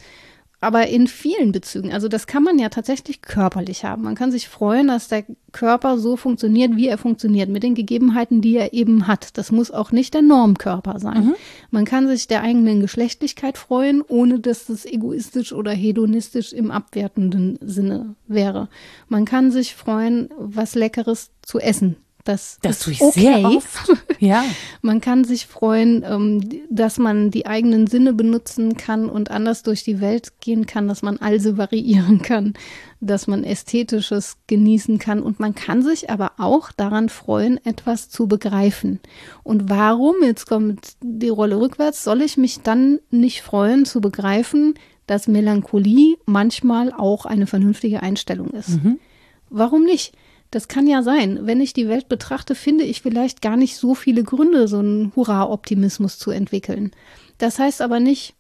[0.62, 1.94] aber in vielen Bezügen.
[1.94, 4.04] Also das kann man ja tatsächlich körperlich haben.
[4.04, 8.42] Man kann sich freuen, dass der Körper so funktioniert, wie er funktioniert, mit den Gegebenheiten,
[8.42, 9.38] die er eben hat.
[9.38, 11.28] Das muss auch nicht der Normkörper sein.
[11.28, 11.36] Mhm.
[11.72, 17.58] Man kann sich der eigenen Geschlechtlichkeit freuen, ohne dass das egoistisch oder hedonistisch im abwertenden
[17.62, 18.68] Sinne wäre.
[19.08, 23.20] Man kann sich freuen, was Leckeres zu essen das, das tue ich okay.
[23.20, 23.92] sehr oft.
[24.20, 24.44] Ja.
[24.82, 29.86] man kann sich freuen, ähm, dass man die eigenen Sinne benutzen kann und anders durch
[29.86, 32.54] die Welt gehen kann, dass man also variieren kann,
[33.00, 35.24] dass man Ästhetisches genießen kann.
[35.24, 39.00] Und man kann sich aber auch daran freuen, etwas zu begreifen.
[39.44, 44.74] Und warum, jetzt kommt die Rolle rückwärts, soll ich mich dann nicht freuen zu begreifen,
[45.08, 48.84] dass Melancholie manchmal auch eine vernünftige Einstellung ist?
[48.84, 49.00] Mhm.
[49.50, 50.14] Warum nicht?
[50.52, 51.40] Das kann ja sein.
[51.44, 55.12] Wenn ich die Welt betrachte, finde ich vielleicht gar nicht so viele Gründe, so einen
[55.16, 56.92] Hurra-Optimismus zu entwickeln.
[57.38, 58.34] Das heißt aber nicht,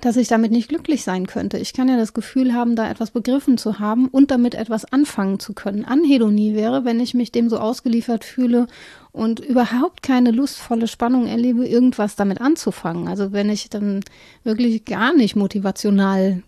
[0.00, 1.58] dass ich damit nicht glücklich sein könnte.
[1.58, 5.38] Ich kann ja das Gefühl haben, da etwas begriffen zu haben und damit etwas anfangen
[5.38, 5.84] zu können.
[5.84, 8.66] Anhedonie wäre, wenn ich mich dem so ausgeliefert fühle
[9.12, 13.08] und überhaupt keine lustvolle Spannung erlebe, irgendwas damit anzufangen.
[13.08, 14.00] Also wenn ich dann
[14.44, 16.42] wirklich gar nicht motivational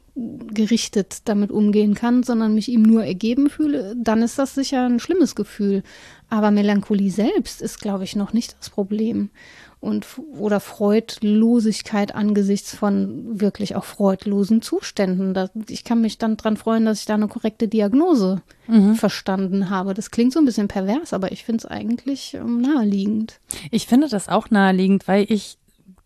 [0.52, 5.00] gerichtet damit umgehen kann, sondern mich ihm nur ergeben fühle, dann ist das sicher ein
[5.00, 5.82] schlimmes Gefühl.
[6.28, 9.30] Aber Melancholie selbst ist, glaube ich, noch nicht das Problem.
[9.80, 10.06] Und,
[10.36, 15.34] oder Freudlosigkeit angesichts von wirklich auch freudlosen Zuständen.
[15.34, 18.96] Da, ich kann mich dann dran freuen, dass ich da eine korrekte Diagnose mhm.
[18.96, 19.94] verstanden habe.
[19.94, 23.38] Das klingt so ein bisschen pervers, aber ich finde es eigentlich ähm, naheliegend.
[23.70, 25.57] Ich finde das auch naheliegend, weil ich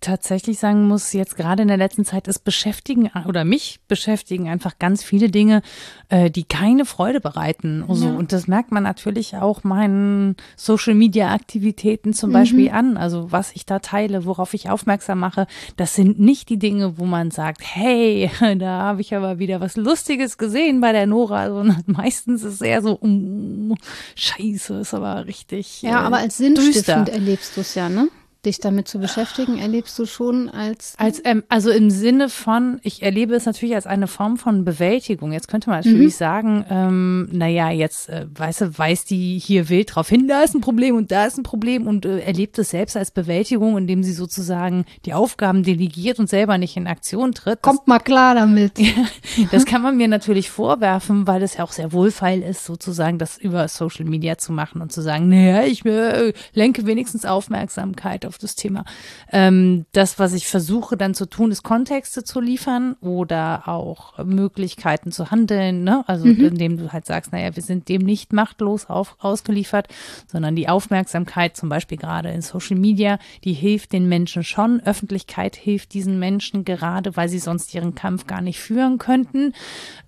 [0.02, 4.78] tatsächlich sagen muss, jetzt gerade in der letzten Zeit ist beschäftigen oder mich beschäftigen einfach
[4.78, 5.62] ganz viele Dinge,
[6.10, 7.84] äh, die keine Freude bereiten.
[7.88, 8.14] Also, ja.
[8.14, 12.34] Und das merkt man natürlich auch meinen Social Media Aktivitäten zum mhm.
[12.34, 12.96] Beispiel an.
[12.96, 15.46] Also was ich da teile, worauf ich aufmerksam mache,
[15.76, 19.76] das sind nicht die Dinge, wo man sagt, hey, da habe ich aber wieder was
[19.76, 23.74] Lustiges gesehen bei der Nora, sondern meistens ist es eher so, oh,
[24.16, 25.82] scheiße, ist aber richtig.
[25.82, 28.08] Ja, äh, aber als sinnstiftend erlebst du es ja, ne?
[28.44, 30.94] Dich damit zu beschäftigen, erlebst du schon als.
[30.98, 35.32] Als, ähm, also im Sinne von, ich erlebe es natürlich als eine Form von Bewältigung.
[35.32, 36.18] Jetzt könnte man natürlich mhm.
[36.18, 40.54] sagen, ähm, naja, jetzt, äh, weißt du, weist die hier wild drauf hin, da ist
[40.54, 44.02] ein Problem und da ist ein Problem und äh, erlebt es selbst als Bewältigung, indem
[44.02, 47.62] sie sozusagen die Aufgaben delegiert und selber nicht in Aktion tritt.
[47.62, 48.72] Kommt mal klar damit.
[49.52, 53.38] das kann man mir natürlich vorwerfen, weil es ja auch sehr wohlfeil ist, sozusagen das
[53.38, 58.31] über Social Media zu machen und zu sagen, naja, ich äh, lenke wenigstens Aufmerksamkeit auf
[58.32, 58.84] auf das Thema.
[59.30, 65.12] Ähm, das, was ich versuche dann zu tun, ist Kontexte zu liefern oder auch Möglichkeiten
[65.12, 65.84] zu handeln.
[65.84, 66.02] Ne?
[66.06, 66.46] Also mhm.
[66.46, 69.88] indem du halt sagst, naja, wir sind dem nicht machtlos auf, ausgeliefert,
[70.26, 74.80] sondern die Aufmerksamkeit, zum Beispiel gerade in Social Media, die hilft den Menschen schon.
[74.80, 79.52] Öffentlichkeit hilft diesen Menschen gerade, weil sie sonst ihren Kampf gar nicht führen könnten.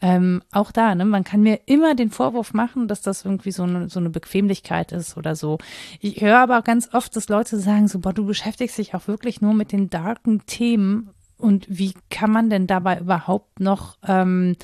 [0.00, 3.64] Ähm, auch da, ne, man kann mir immer den Vorwurf machen, dass das irgendwie so
[3.64, 5.58] eine, so eine Bequemlichkeit ist oder so.
[6.00, 9.40] Ich höre aber ganz oft, dass Leute sagen so, boah, du beschäftigst dich auch wirklich
[9.40, 11.10] nur mit den darken Themen.
[11.36, 14.56] Und wie kann man denn dabei überhaupt noch, ähm,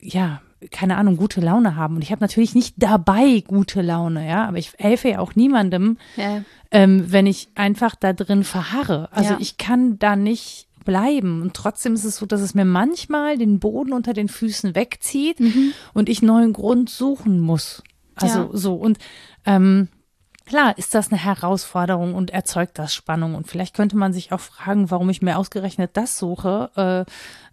[0.00, 1.96] ja, keine Ahnung, gute Laune haben?
[1.96, 5.98] Und ich habe natürlich nicht dabei gute Laune, ja, aber ich helfe ja auch niemandem,
[6.16, 6.42] ja.
[6.72, 9.08] Ähm, wenn ich einfach da drin verharre.
[9.12, 9.38] Also ja.
[9.40, 11.42] ich kann da nicht bleiben.
[11.42, 15.40] Und trotzdem ist es so, dass es mir manchmal den Boden unter den Füßen wegzieht
[15.40, 15.72] mhm.
[15.92, 17.82] und ich neuen Grund suchen muss.
[18.14, 18.48] Also ja.
[18.52, 18.74] so.
[18.74, 18.98] Und
[19.46, 19.88] ähm,
[20.50, 23.36] Klar ist das eine Herausforderung und erzeugt das Spannung.
[23.36, 26.72] Und vielleicht könnte man sich auch fragen, warum ich mir ausgerechnet das suche.
[26.74, 27.10] Äh,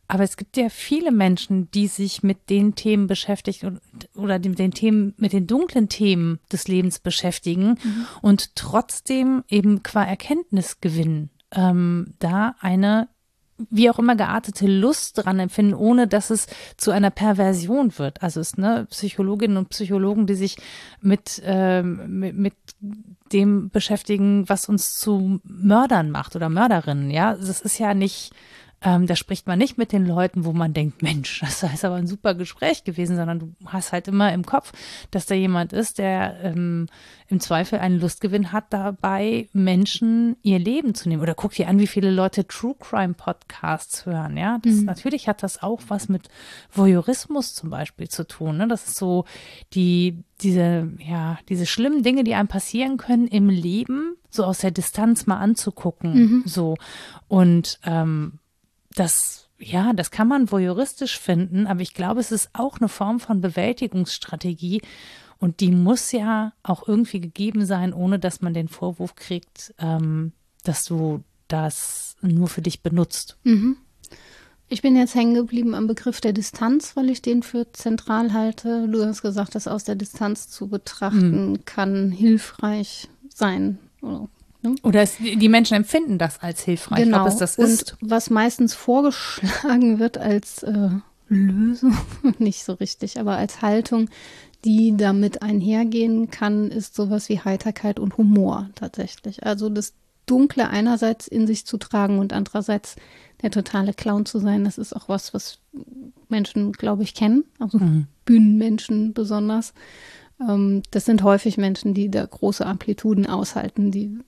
[0.08, 3.80] aber es gibt ja viele Menschen, die sich mit den Themen beschäftigen
[4.16, 8.08] oder mit den Themen, mit den dunklen Themen des Lebens beschäftigen mhm.
[8.24, 13.10] und trotzdem eben qua Erkenntnis gewinnen, ähm, da eine
[13.70, 16.47] wie auch immer geartete Lust dran empfinden, ohne dass es
[16.78, 18.22] zu einer Perversion wird.
[18.22, 20.58] Also es ne Psychologinnen und Psychologen, die sich
[21.01, 22.53] mit, ähm, mit, mit
[23.34, 27.12] dem beschäftigen, was uns zu Mördern macht oder Mörderinnen.
[27.12, 28.32] Ja, das ist ja nicht
[28.82, 31.95] ähm, da spricht man nicht mit den Leuten, wo man denkt, Mensch, das ist aber
[31.95, 34.71] ein super Gespräch gewesen, sondern du hast halt immer im Kopf,
[35.09, 36.88] dass da jemand ist, der ähm,
[37.28, 41.23] im Zweifel einen Lustgewinn hat, dabei Menschen ihr Leben zu nehmen.
[41.23, 44.38] Oder guck dir an, wie viele Leute True Crime Podcasts hören.
[44.38, 44.86] Ja, das, mhm.
[44.86, 46.30] natürlich hat das auch was mit
[46.71, 48.57] Voyeurismus zum Beispiel zu tun.
[48.57, 48.67] Ne?
[48.67, 49.25] Das ist so
[49.73, 54.69] die diese ja diese schlimmen Dinge, die einem passieren können im Leben, so aus der
[54.69, 56.13] Distanz mal anzugucken.
[56.13, 56.43] Mhm.
[56.45, 56.75] So
[57.28, 58.39] und ähm,
[59.00, 63.20] das, ja, das kann man voyeuristisch finden, aber ich glaube, es ist auch eine Form
[63.20, 64.82] von Bewältigungsstrategie
[65.39, 70.34] und die muss ja auch irgendwie gegeben sein, ohne dass man den Vorwurf kriegt, ähm,
[70.64, 73.38] dass du das nur für dich benutzt.
[73.43, 73.78] Mhm.
[74.70, 78.89] Ich bin jetzt hängen geblieben am Begriff der Distanz, weil ich den für zentral halte.
[78.89, 81.66] Du hast gesagt, das aus der Distanz zu betrachten mhm.
[81.66, 84.28] kann hilfreich sein oder
[84.70, 84.76] Ne?
[84.84, 87.22] Oder es, die Menschen empfinden das als hilfreich, genau.
[87.22, 87.97] ob es das ist.
[88.01, 90.89] Und was meistens vorgeschlagen wird als äh,
[91.30, 91.97] Lösung,
[92.39, 94.09] nicht so richtig, aber als Haltung,
[94.65, 99.45] die damit einhergehen kann, ist sowas wie Heiterkeit und Humor tatsächlich.
[99.45, 99.93] Also das
[100.26, 102.95] Dunkle einerseits in sich zu tragen und andererseits
[103.41, 105.59] der totale Clown zu sein, das ist auch was, was
[106.28, 108.07] Menschen, glaube ich, kennen, also mhm.
[108.26, 109.74] Bühnenmenschen besonders.
[110.41, 114.20] Ähm, das sind häufig Menschen, die da große Amplituden aushalten, die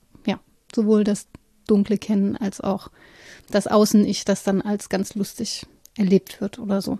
[0.74, 1.26] sowohl das
[1.66, 2.90] Dunkle kennen als auch
[3.50, 5.66] das Außen-Ich, das dann als ganz lustig
[5.96, 6.98] erlebt wird oder so.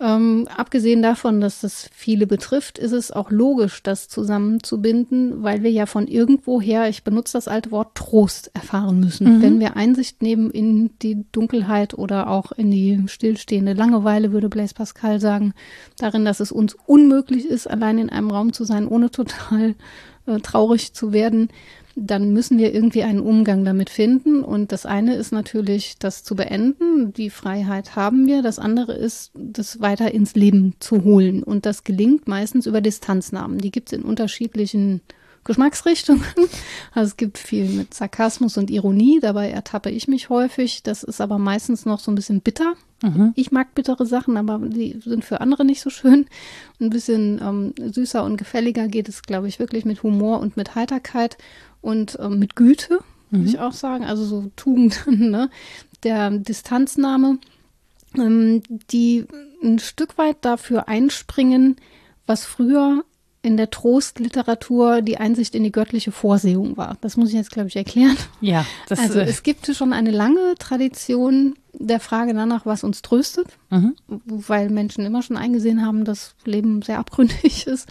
[0.00, 5.70] Ähm, abgesehen davon, dass das viele betrifft, ist es auch logisch, das zusammenzubinden, weil wir
[5.70, 9.38] ja von irgendwoher, ich benutze das alte Wort Trost erfahren müssen.
[9.38, 9.42] Mhm.
[9.42, 14.74] Wenn wir Einsicht nehmen in die Dunkelheit oder auch in die stillstehende Langeweile, würde Blaise
[14.74, 15.54] Pascal sagen,
[15.96, 19.76] darin, dass es uns unmöglich ist, allein in einem Raum zu sein, ohne total
[20.26, 21.50] äh, traurig zu werden,
[21.96, 24.42] dann müssen wir irgendwie einen Umgang damit finden.
[24.42, 27.12] Und das eine ist natürlich, das zu beenden.
[27.12, 28.42] Die Freiheit haben wir.
[28.42, 31.42] Das andere ist, das weiter ins Leben zu holen.
[31.42, 33.58] Und das gelingt meistens über Distanznahmen.
[33.58, 35.00] Die gibt es in unterschiedlichen
[35.44, 36.24] Geschmacksrichtungen.
[36.96, 40.84] Also es gibt viel mit Sarkasmus und Ironie, dabei ertappe ich mich häufig.
[40.84, 42.74] Das ist aber meistens noch so ein bisschen bitter.
[43.02, 43.32] Mhm.
[43.34, 46.26] Ich mag bittere Sachen, aber die sind für andere nicht so schön.
[46.80, 50.76] Ein bisschen ähm, süßer und gefälliger geht es, glaube ich, wirklich mit Humor und mit
[50.76, 51.36] Heiterkeit
[51.84, 53.38] und ähm, mit Güte, mhm.
[53.38, 54.04] würde ich auch sagen.
[54.04, 55.50] Also so Tugenden, ne?
[56.02, 57.38] Der Distanznahme,
[58.16, 59.26] ähm, die
[59.62, 61.76] ein Stück weit dafür einspringen,
[62.26, 63.04] was früher
[63.42, 66.96] in der Trostliteratur die Einsicht in die göttliche Vorsehung war.
[67.02, 68.16] Das muss ich jetzt, glaube ich, erklären.
[68.40, 68.64] Ja.
[68.88, 73.48] Das, also äh, es gibt schon eine lange Tradition der Frage danach, was uns tröstet,
[73.68, 73.96] mhm.
[74.06, 77.86] weil Menschen immer schon eingesehen haben, dass Leben sehr abgründig ist.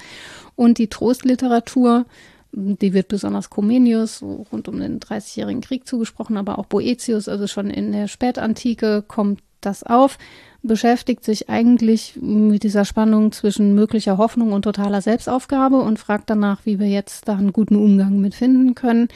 [0.56, 2.06] Und die Trostliteratur,
[2.54, 7.70] die wird besonders Comenius rund um den 30-jährigen Krieg zugesprochen, aber auch Boetius, also schon
[7.70, 10.18] in der Spätantike kommt das auf
[10.64, 16.66] beschäftigt sich eigentlich mit dieser Spannung zwischen möglicher Hoffnung und totaler Selbstaufgabe und fragt danach,
[16.66, 19.10] wie wir jetzt da einen guten Umgang mit finden können.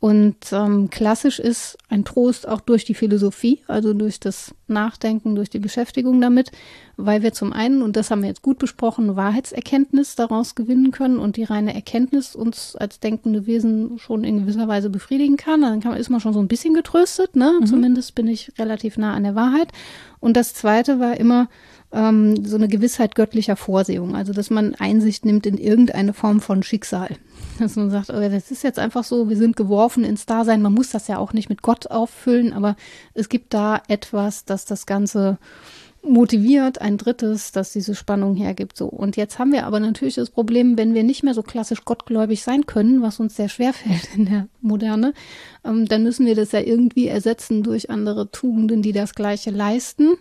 [0.00, 5.50] Und ähm, klassisch ist ein Trost auch durch die Philosophie, also durch das Nachdenken, durch
[5.50, 6.52] die Beschäftigung damit,
[6.96, 11.18] weil wir zum einen, und das haben wir jetzt gut besprochen, Wahrheitserkenntnis daraus gewinnen können
[11.18, 15.62] und die reine Erkenntnis uns als denkende Wesen schon in gewisser Weise befriedigen kann.
[15.62, 17.58] Dann kann man, ist man schon so ein bisschen getröstet, ne?
[17.60, 17.66] Mhm.
[17.66, 19.72] Zumindest bin ich relativ nah an der Wahrheit.
[20.20, 21.48] Und das zweite war immer,
[21.92, 26.62] ähm, so eine Gewissheit göttlicher Vorsehung, also dass man Einsicht nimmt in irgendeine Form von
[26.62, 27.16] Schicksal.
[27.58, 30.74] Dass man sagt, oh, das ist jetzt einfach so, wir sind geworfen ins Dasein, man
[30.74, 32.76] muss das ja auch nicht mit Gott auffüllen, aber
[33.14, 35.38] es gibt da etwas, das das Ganze
[36.02, 38.76] motiviert, ein drittes, das diese Spannung hergibt.
[38.76, 38.86] So.
[38.86, 42.42] Und jetzt haben wir aber natürlich das Problem, wenn wir nicht mehr so klassisch gottgläubig
[42.42, 45.12] sein können, was uns sehr schwer fällt in der Moderne,
[45.64, 50.14] ähm, dann müssen wir das ja irgendwie ersetzen durch andere Tugenden, die das Gleiche leisten.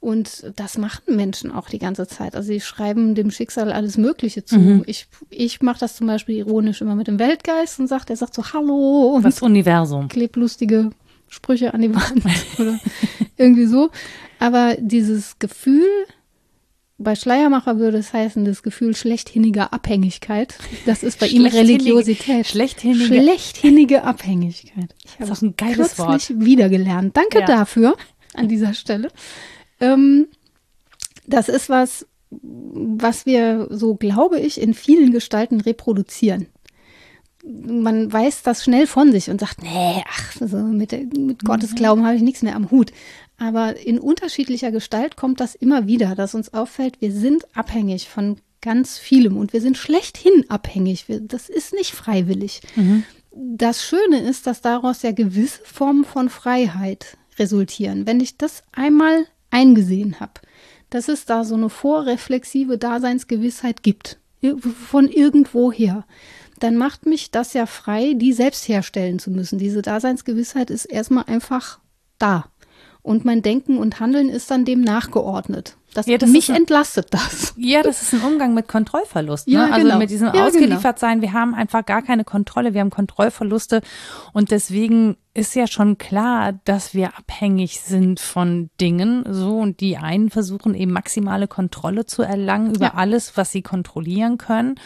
[0.00, 2.36] Und das machen Menschen auch die ganze Zeit.
[2.36, 4.58] Also sie schreiben dem Schicksal alles Mögliche zu.
[4.58, 4.84] Mhm.
[4.86, 8.34] Ich, ich mache das zum Beispiel ironisch immer mit dem Weltgeist und sagt, er sagt
[8.34, 10.08] so Hallo und das Universum.
[10.08, 10.90] Klebt lustige
[11.28, 12.22] Sprüche an die Wand
[12.58, 12.78] oder
[13.36, 13.90] irgendwie so.
[14.38, 15.88] Aber dieses Gefühl,
[16.98, 20.54] bei Schleiermacher würde es heißen, das Gefühl schlechthiniger Abhängigkeit.
[20.86, 22.46] Das ist bei ihm Religiosität.
[22.46, 24.94] Schlechthänige, schlechthändige Abhängigkeit.
[25.04, 26.32] Ich habe das ist auch ein geiles Wort.
[26.40, 27.16] wiedergelernt.
[27.16, 27.46] Danke ja.
[27.46, 27.96] dafür
[28.34, 29.10] an dieser Stelle.
[29.80, 30.28] Ähm,
[31.26, 36.46] das ist was, was wir so, glaube ich, in vielen Gestalten reproduzieren.
[37.44, 42.16] man weiß das schnell von sich und sagt, nee, ach, also mit, mit Gottesglauben habe
[42.16, 42.92] ich nichts mehr am Hut.
[43.38, 48.38] Aber in unterschiedlicher Gestalt kommt das immer wieder, dass uns auffällt, wir sind abhängig von
[48.62, 51.08] ganz vielem und wir sind schlechthin abhängig.
[51.08, 52.62] Wir, das ist nicht freiwillig.
[52.74, 53.04] Mhm.
[53.30, 58.06] Das Schöne ist, dass daraus ja gewisse Formen von Freiheit resultieren.
[58.06, 59.26] Wenn ich das einmal
[59.56, 60.34] eingesehen habe,
[60.90, 64.18] dass es da so eine vorreflexive Daseinsgewissheit gibt,
[64.88, 66.04] von irgendwoher,
[66.60, 69.58] dann macht mich das ja frei, die selbst herstellen zu müssen.
[69.58, 71.80] Diese Daseinsgewissheit ist erstmal einfach
[72.18, 72.46] da.
[73.02, 75.76] Und mein Denken und Handeln ist dann dem nachgeordnet.
[75.96, 77.54] Das, ja, das mich ein, entlastet das.
[77.56, 79.48] Ja, das ist ein Umgang mit Kontrollverlust.
[79.48, 79.54] Ne?
[79.54, 79.98] Ja, also genau.
[79.98, 81.20] mit diesem ja, Ausgeliefertsein.
[81.20, 81.32] Genau.
[81.32, 82.74] Wir haben einfach gar keine Kontrolle.
[82.74, 83.80] Wir haben Kontrollverluste.
[84.32, 89.24] Und deswegen ist ja schon klar, dass wir abhängig sind von Dingen.
[89.28, 92.94] So und die einen versuchen eben maximale Kontrolle zu erlangen über ja.
[92.94, 94.76] alles, was sie kontrollieren können.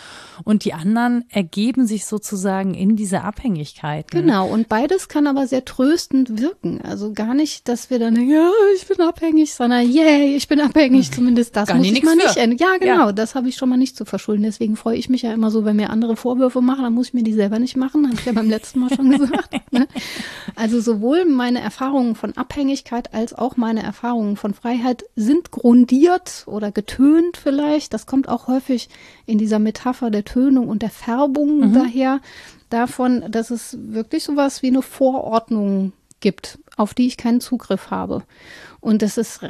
[0.45, 4.11] Und die anderen ergeben sich sozusagen in diese Abhängigkeit.
[4.11, 4.49] Genau.
[4.49, 6.81] Und beides kann aber sehr tröstend wirken.
[6.83, 11.00] Also gar nicht, dass wir dann, ja, ich bin abhängig, sondern yay, ich bin abhängig.
[11.03, 12.59] Zumindest das Gar muss ich mal nicht ändern.
[12.59, 13.07] Ja, genau.
[13.07, 13.13] Ja.
[13.13, 14.43] Das habe ich schon mal nicht zu verschulden.
[14.43, 17.15] Deswegen freue ich mich ja immer so, wenn mir andere Vorwürfe machen, dann muss ich
[17.15, 18.07] mir die selber nicht machen.
[18.07, 19.73] Habe ich ja beim letzten Mal schon gesagt.
[19.73, 19.87] Ne?
[20.57, 26.73] Also sowohl meine Erfahrungen von Abhängigkeit als auch meine Erfahrungen von Freiheit sind grundiert oder
[26.73, 27.95] getönt vielleicht.
[27.95, 28.89] Das kommt auch häufig
[29.27, 31.73] in dieser Metapher der Tönung und der Färbung mhm.
[31.75, 32.21] daher.
[32.69, 38.23] Davon, dass es wirklich sowas wie eine Vorordnung gibt, auf die ich keinen Zugriff habe.
[38.81, 39.41] Und das ist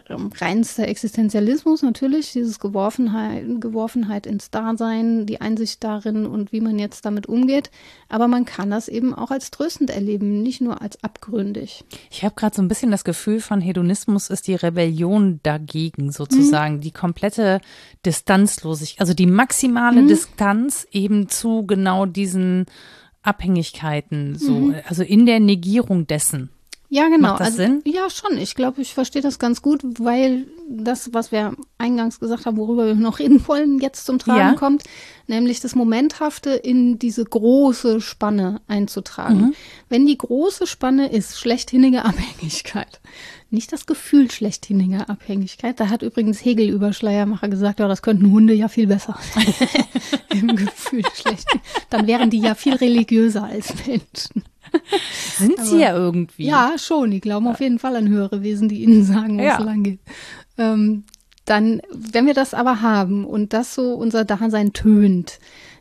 [0.41, 7.05] reinster Existenzialismus natürlich, dieses Geworfenheit, Geworfenheit ins Dasein, die Einsicht darin und wie man jetzt
[7.05, 7.71] damit umgeht.
[8.09, 11.85] Aber man kann das eben auch als tröstend erleben, nicht nur als abgründig.
[12.11, 16.77] Ich habe gerade so ein bisschen das Gefühl von Hedonismus ist die Rebellion dagegen sozusagen,
[16.77, 16.81] mhm.
[16.81, 17.61] die komplette
[18.05, 20.09] Distanzlosigkeit, also die maximale mhm.
[20.09, 22.67] Distanz eben zu genau diesen
[23.23, 24.75] Abhängigkeiten, so, mhm.
[24.89, 26.51] also in der Negierung dessen.
[26.93, 27.29] Ja, genau.
[27.29, 27.83] Macht das also, Sinn?
[27.85, 28.37] Ja, schon.
[28.37, 32.85] Ich glaube, ich verstehe das ganz gut, weil das, was wir eingangs gesagt haben, worüber
[32.85, 34.55] wir noch reden wollen, jetzt zum Tragen ja.
[34.55, 34.83] kommt,
[35.29, 39.41] nämlich das Momenthafte in diese große Spanne einzutragen.
[39.41, 39.55] Mhm.
[39.89, 43.01] Wenn die große Spanne ist, schlechthingige Abhängigkeit,
[43.53, 45.79] nicht das Gefühl schlechthiniger Abhängigkeit.
[45.81, 49.19] Da hat übrigens Hegel über Schleiermacher gesagt, ja, das könnten Hunde ja viel besser.
[50.31, 51.47] Im Gefühl schlecht.
[51.91, 54.45] Dann wären die ja viel religiöser als Menschen.
[55.37, 56.47] Sind Aber, sie ja irgendwie.
[56.47, 57.11] Ja, schon.
[57.11, 59.59] Die glauben auf jeden Fall an höhere Wesen, die ihnen sagen, wo ja.
[59.59, 60.01] es lang geht.
[60.57, 61.05] Ähm,
[61.45, 65.41] dann, wenn wir das aber haben und das so unser Dasein tönt,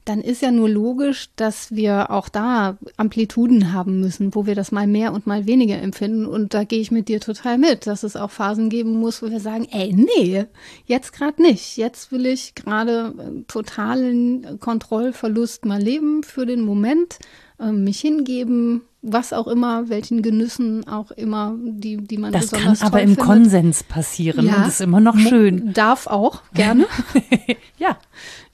[0.10, 4.72] dann ist ja nur logisch, dass wir auch da Amplituden haben müssen, wo wir das
[4.72, 6.26] mal mehr und mal weniger empfinden.
[6.26, 9.30] Und da gehe ich mit dir total mit, dass es auch Phasen geben muss, wo
[9.30, 10.46] wir sagen, ey, nee,
[10.86, 11.78] jetzt gerade nicht.
[11.78, 17.20] Jetzt will ich gerade äh, totalen Kontrollverlust mal leben für den Moment
[17.60, 22.78] ähm, mich hingeben, was auch immer, welchen Genüssen auch immer, die, die man Das kann
[22.82, 23.26] aber im findet.
[23.26, 25.72] Konsens passieren ja, das ist immer noch schön.
[25.74, 26.86] Darf auch, gerne.
[27.78, 27.98] ja.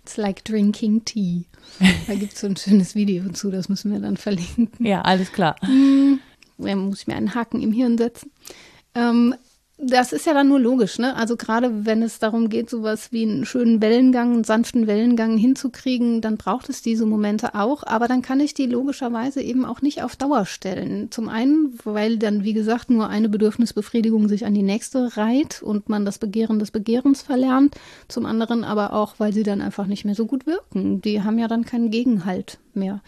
[0.06, 1.46] It's like drinking tea.
[2.06, 4.70] Da gibt es so ein schönes Video zu, das müssen wir dann verlinken.
[4.78, 5.56] Ja, alles klar.
[5.62, 6.20] Hm,
[6.60, 8.30] da muss ich mir einen Haken im Hirn setzen.
[8.94, 9.34] Ähm,
[9.78, 11.16] das ist ja dann nur logisch, ne?
[11.18, 16.22] Also gerade wenn es darum geht, sowas wie einen schönen Wellengang, einen sanften Wellengang hinzukriegen,
[16.22, 17.84] dann braucht es diese Momente auch.
[17.84, 21.12] Aber dann kann ich die logischerweise eben auch nicht auf Dauer stellen.
[21.12, 25.90] Zum einen, weil dann, wie gesagt, nur eine Bedürfnisbefriedigung sich an die nächste reiht und
[25.90, 27.76] man das Begehren des Begehrens verlernt.
[28.08, 31.02] Zum anderen aber auch, weil sie dann einfach nicht mehr so gut wirken.
[31.02, 33.02] Die haben ja dann keinen Gegenhalt mehr.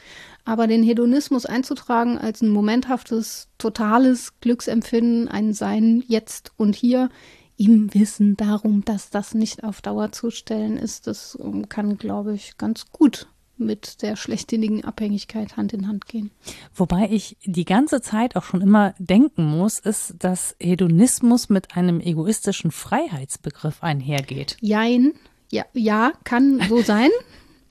[0.47, 7.09] Aber den Hedonismus einzutragen als ein momenthaftes, totales Glücksempfinden, ein Sein jetzt und hier,
[7.57, 12.33] im Wissen darum, dass das nicht auf Dauer zu stellen ist, das ähm, kann, glaube
[12.33, 13.27] ich, ganz gut
[13.57, 16.31] mit der schlechtinnigen Abhängigkeit Hand in Hand gehen.
[16.73, 21.99] Wobei ich die ganze Zeit auch schon immer denken muss, ist, dass Hedonismus mit einem
[21.99, 24.55] egoistischen Freiheitsbegriff einhergeht.
[24.61, 25.13] Jein.
[25.51, 27.09] Ja, ja, kann so sein.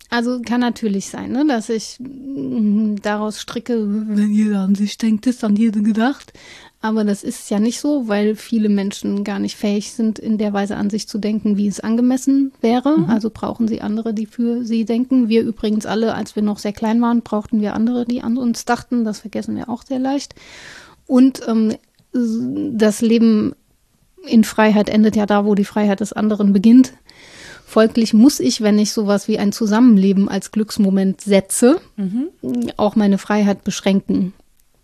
[0.08, 5.26] Also kann natürlich sein, ne, dass ich mm, daraus stricke, wenn jeder an sich denkt,
[5.26, 6.32] ist an jeden gedacht.
[6.80, 10.52] Aber das ist ja nicht so, weil viele Menschen gar nicht fähig sind, in der
[10.52, 12.98] Weise an sich zu denken, wie es angemessen wäre.
[12.98, 13.10] Mhm.
[13.10, 15.28] Also brauchen sie andere, die für sie denken.
[15.28, 18.66] Wir übrigens alle, als wir noch sehr klein waren, brauchten wir andere, die an uns
[18.66, 19.04] dachten.
[19.04, 20.36] Das vergessen wir auch sehr leicht.
[21.06, 21.74] Und ähm,
[22.12, 23.54] das Leben
[24.26, 26.92] in Freiheit endet ja da, wo die Freiheit des anderen beginnt.
[27.68, 32.28] Folglich muss ich, wenn ich sowas wie ein Zusammenleben als Glücksmoment setze, mhm.
[32.76, 34.32] auch meine Freiheit beschränken.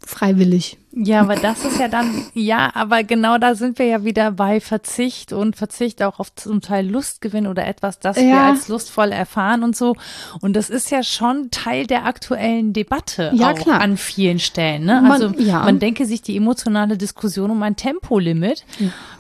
[0.05, 0.79] freiwillig.
[0.95, 4.61] Ja, aber das ist ja dann, ja, aber genau da sind wir ja wieder bei
[4.61, 8.51] Verzicht und Verzicht auch auf zum Teil Lustgewinn oder etwas, das wir Ja.
[8.51, 9.95] als lustvoll erfahren und so.
[10.41, 13.81] Und das ist ja schon Teil der aktuellen Debatte Ja, auch klar.
[13.81, 14.85] an vielen Stellen.
[14.85, 15.01] Ne?
[15.01, 15.61] Man- Also ja.
[15.63, 18.65] man denke sich die emotionale Diskussion um ein Tempolimit.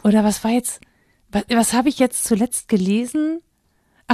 [0.03, 0.81] Oder was war jetzt,
[1.31, 3.39] was, was habe ich jetzt zuletzt gelesen?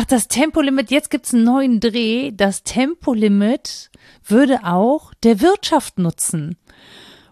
[0.01, 2.31] Ach, das Tempolimit, jetzt gibt's einen neuen Dreh.
[2.31, 3.91] Das Tempolimit
[4.25, 6.57] würde auch der Wirtschaft nutzen.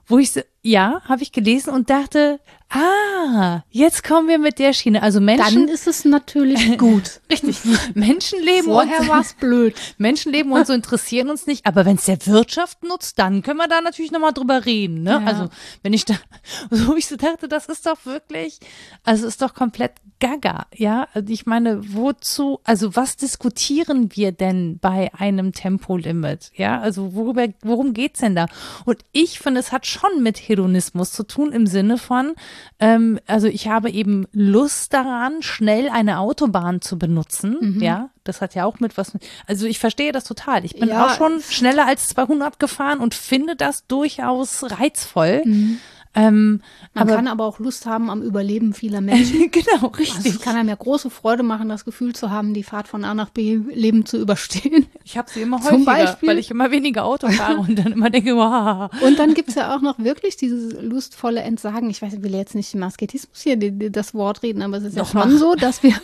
[0.04, 2.40] Wo ich ja, habe ich gelesen und dachte,
[2.70, 5.02] ah, jetzt kommen wir mit der Schiene.
[5.02, 7.20] Also Dann Menschen, ist es natürlich gut.
[7.30, 7.58] richtig,
[7.94, 9.74] Menschen leben Vorher uns, war es blöd.
[9.98, 13.58] Menschen leben und so interessieren uns nicht, aber wenn es der Wirtschaft nutzt, dann können
[13.58, 15.02] wir da natürlich nochmal drüber reden.
[15.02, 15.10] Ne?
[15.10, 15.24] Ja.
[15.24, 15.48] Also
[15.82, 16.14] wenn ich da,
[16.70, 18.58] so ich so dachte, das ist doch wirklich,
[19.04, 21.08] also ist doch komplett gaga, ja.
[21.14, 26.50] Also ich meine, wozu, also was diskutieren wir denn bei einem Tempolimit?
[26.54, 28.46] Ja, also worüber, worum geht's denn da?
[28.84, 32.34] Und ich finde, es hat schon mit Hedonismus zu tun im Sinne von,
[32.80, 38.10] ähm, also ich habe eben Lust daran, schnell eine Autobahn zu benutzen, ja.
[38.24, 39.12] Das hat ja auch mit was,
[39.46, 40.64] also ich verstehe das total.
[40.64, 41.06] Ich bin Ja.
[41.06, 45.42] auch schon schneller als 200 gefahren und finde das durchaus reizvoll.
[46.16, 46.62] Ähm,
[46.94, 49.50] Man aber kann aber auch Lust haben am Überleben vieler Menschen.
[49.50, 50.26] genau, Also richtig.
[50.34, 53.12] es kann einem ja große Freude machen, das Gefühl zu haben, die Fahrt von A
[53.14, 54.86] nach B lebend zu überstehen.
[55.04, 56.28] Ich habe sie immer Zum häufiger, Beispiel?
[56.30, 58.90] weil ich immer weniger Auto fahre und dann immer denke, wow.
[59.02, 61.90] Und dann gibt's ja auch noch wirklich dieses lustvolle Entsagen.
[61.90, 64.78] Ich weiß, ich will jetzt nicht im Asketismus hier die, die, das Wort reden, aber
[64.78, 65.38] es ist Doch, ja schon mach.
[65.38, 65.94] so, dass wir,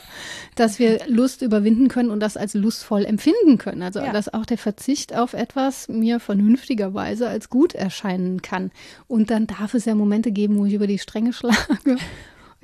[0.57, 3.83] dass wir Lust überwinden können und das als lustvoll empfinden können.
[3.83, 4.13] Also Ja.
[4.13, 8.71] dass auch der Verzicht auf etwas mir vernünftigerweise als gut erscheinen kann.
[9.09, 11.97] Und dann darf es ja Momente geben, wo ich über die Stränge schlage.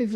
[0.01, 0.14] Ich,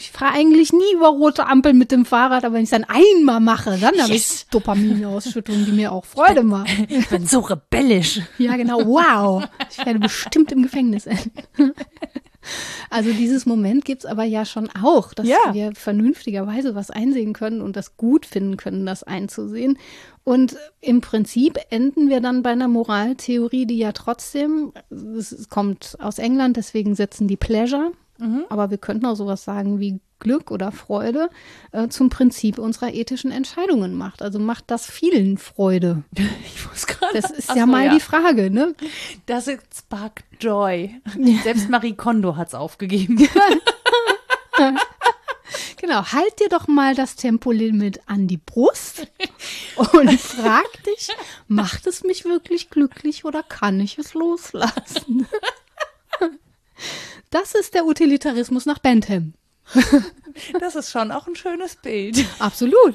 [0.00, 2.84] ich fahre eigentlich nie über rote Ampeln mit dem Fahrrad, aber wenn ich es dann
[2.88, 4.46] einmal mache, dann habe ich Yes.
[4.50, 6.68] Dopaminausschüttung, die mir auch Freude macht.
[6.88, 8.20] Ich bin so rebellisch.
[8.38, 8.84] Ja, genau.
[8.84, 9.44] Wow.
[9.70, 11.30] Ich werde bestimmt im Gefängnis enden.
[12.90, 15.38] Also dieses Moment gibt's aber ja schon auch, dass Ja.
[15.52, 19.78] wir vernünftigerweise was einsehen können und das gut finden können, das einzusehen.
[20.24, 26.18] Und im Prinzip enden wir dann bei einer Moraltheorie, die ja trotzdem, es kommt aus
[26.18, 27.92] England, deswegen setzen die Pleasure,
[28.50, 31.28] aber wir könnten auch sowas sagen wie Glück oder Freude
[31.72, 34.22] äh, zum Prinzip unserer ethischen Entscheidungen macht.
[34.22, 36.04] Also macht das vielen Freude.
[36.54, 37.20] Ich muss gerade.
[37.20, 38.74] Das ist Ach ja mal die Frage, ne?
[39.26, 41.00] Das ist Spark Joy.
[41.42, 43.18] Selbst Marie Kondo hat's aufgegeben.
[45.78, 49.08] Genau, halt dir doch mal das Tempolimit an die Brust
[49.76, 51.08] und frag dich,
[51.48, 55.26] macht es mich wirklich glücklich oder kann ich es loslassen?
[57.30, 59.34] Das ist der Utilitarismus nach Bentham.
[60.58, 62.24] Das ist schon auch ein schönes Bild.
[62.38, 62.94] Absolut.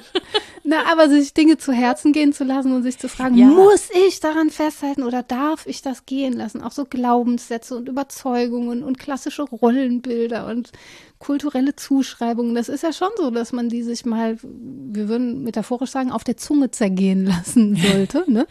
[0.63, 3.45] Na, aber sich Dinge zu Herzen gehen zu lassen und sich zu fragen, Ja.
[3.45, 6.63] muss ich daran festhalten oder darf ich das gehen lassen?
[6.63, 10.71] Auch so Glaubenssätze und Überzeugungen und klassische Rollenbilder und
[11.19, 12.55] kulturelle Zuschreibungen.
[12.55, 16.23] Das ist ja schon so, dass man die sich mal, wir würden metaphorisch sagen, auf
[16.23, 18.47] der Zunge zergehen lassen sollte, ne?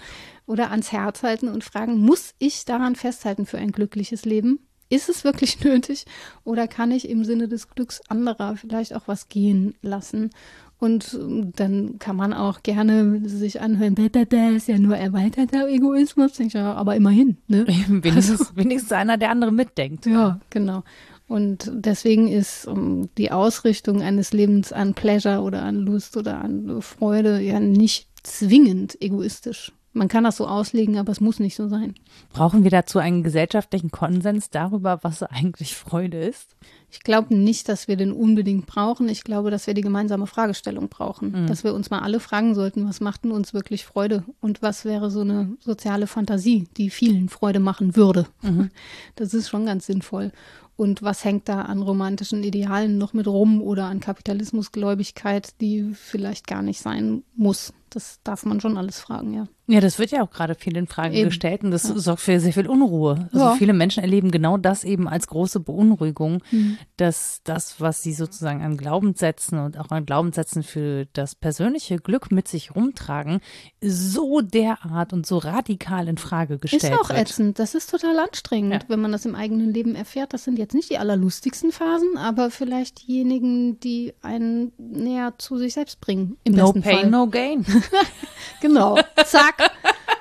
[0.47, 4.61] Oder ans Herz halten und fragen, muss ich daran festhalten für ein glückliches Leben?
[4.89, 6.05] Ist es wirklich nötig
[6.45, 10.31] oder kann ich im Sinne des Glücks anderer vielleicht auch was gehen lassen?
[10.79, 14.97] Und ähm, dann kann man auch gerne sich anhören, bäh, bäh, bäh, ist ja nur
[14.97, 16.33] erweiterter Egoismus.
[16.53, 17.67] Ja, aber immerhin, ne?
[17.89, 20.05] Wenigstens, wenigstens einer, der andere mitdenkt.
[20.05, 20.85] Ja, genau.
[21.29, 26.83] Und deswegen ist um, die Ausrichtung eines Lebens an Pleasure oder an Lust oder an
[26.83, 29.73] Freude ja nicht zwingend egoistisch.
[29.97, 31.95] Man kann das so auslegen, aber es muss nicht so sein.
[32.31, 36.55] Brauchen wir dazu einen gesellschaftlichen Konsens darüber, was eigentlich Freude ist?
[36.91, 39.09] Ich glaube nicht, dass wir den unbedingt brauchen.
[39.09, 41.47] Ich glaube, dass wir die gemeinsame Fragestellung brauchen.
[41.47, 44.25] Dass wir uns mal alle fragen sollten, was macht denn uns wirklich Freude?
[44.41, 48.27] Und was wäre so eine soziale Fantasie, die vielen Freude machen würde?
[49.17, 50.31] Das ist schon ganz sinnvoll.
[50.77, 56.47] Und was hängt da an romantischen Idealen noch mit rum oder an Kapitalismusgläubigkeit, die vielleicht
[56.47, 57.73] gar nicht sein muss?
[57.97, 59.49] Das darf man schon alles fragen, ja.
[59.69, 61.31] Ja, das wird ja auch gerade viel in Frage Eben.
[61.31, 63.29] gestellt und das sorgt für sehr viel Unruhe.
[63.33, 63.55] Also Ja.
[63.55, 66.77] viele Menschen erleben genau das eben als große Beunruhigung, Mhm.
[66.99, 72.31] dass das, was sie sozusagen an Glaubenssätzen und auch an Glaubenssätzen für das persönliche Glück
[72.31, 73.41] mit sich rumtragen,
[73.83, 77.19] so derart und so radikal in Frage Ist gestellt auch wird.
[77.21, 77.59] ätzend.
[77.59, 78.89] Das ist total anstrengend, Ja.
[78.89, 80.33] wenn man das im eigenen Leben erfährt.
[80.35, 85.75] Das sind jetzt nicht die allerlustigsten Phasen, aber vielleicht diejenigen, die einen näher zu sich
[85.75, 86.37] selbst bringen.
[86.45, 87.11] Im No besten pain, Fall.
[87.11, 87.65] no gain.
[88.61, 88.99] Genau.
[89.25, 89.71] Zack.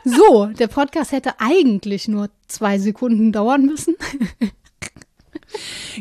[0.04, 3.96] So, der Podcast hätte eigentlich nur zwei Sekunden dauern müssen.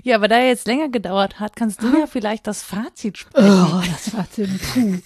[0.03, 3.49] ja, aber da er jetzt länger gedauert hat, kannst du ja vielleicht das Fazit sprechen.
[3.49, 4.99] Oh, das ziemlich puh.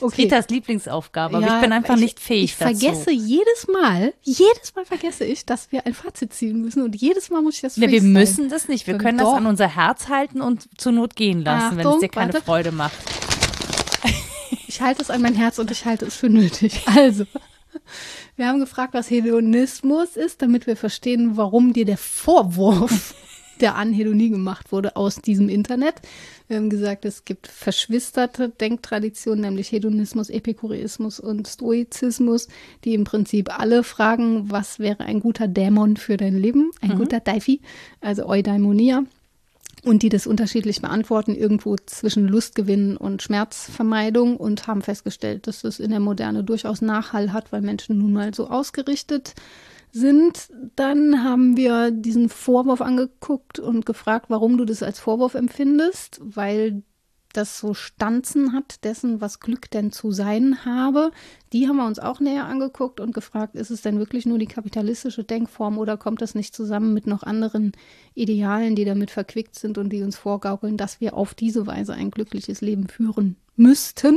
[0.00, 0.22] Okay.
[0.22, 2.72] Ritas Lieblingsaufgabe, aber ja, ich bin einfach ich, nicht fähig ich dazu.
[2.72, 6.94] Ich vergesse jedes Mal, jedes Mal vergesse ich, dass wir ein Fazit ziehen müssen und
[6.94, 9.30] jedes Mal muss ich das nee, Wir müssen das nicht, wir können Doch.
[9.30, 12.34] das an unser Herz halten und zur Not gehen lassen, Achtung, wenn es dir keine
[12.34, 12.44] warte.
[12.44, 12.92] Freude macht.
[14.74, 16.82] Ich halte es an mein Herz und ich halte es für nötig.
[16.96, 17.26] Also,
[18.34, 23.14] wir haben gefragt, was Hedonismus ist, damit wir verstehen, warum dir der Vorwurf
[23.60, 25.94] der Anhedonie gemacht wurde aus diesem Internet.
[26.48, 32.48] Wir haben gesagt, es gibt verschwisterte Denktraditionen, nämlich Hedonismus, Epikureismus und Stoizismus,
[32.82, 36.98] die im Prinzip alle fragen, was wäre ein guter Dämon für dein Leben, ein mhm.
[36.98, 37.60] guter Daifi,
[38.00, 39.04] also Eudaimonia.
[39.82, 45.80] Und die das unterschiedlich beantworten, irgendwo zwischen Lustgewinn und Schmerzvermeidung und haben festgestellt, dass das
[45.80, 49.34] in der Moderne durchaus Nachhall hat, weil Menschen nun mal so ausgerichtet
[49.92, 50.48] sind.
[50.76, 56.82] Dann haben wir diesen Vorwurf angeguckt und gefragt, warum du das als Vorwurf empfindest, weil
[57.36, 61.10] das so Stanzen hat dessen, was Glück denn zu sein habe.
[61.52, 64.46] Die haben wir uns auch näher angeguckt und gefragt, ist es denn wirklich nur die
[64.46, 67.72] kapitalistische Denkform oder kommt das nicht zusammen mit noch anderen
[68.14, 72.10] Idealen, die damit verquickt sind und die uns vorgaukeln, dass wir auf diese Weise ein
[72.10, 74.16] glückliches Leben führen müssten?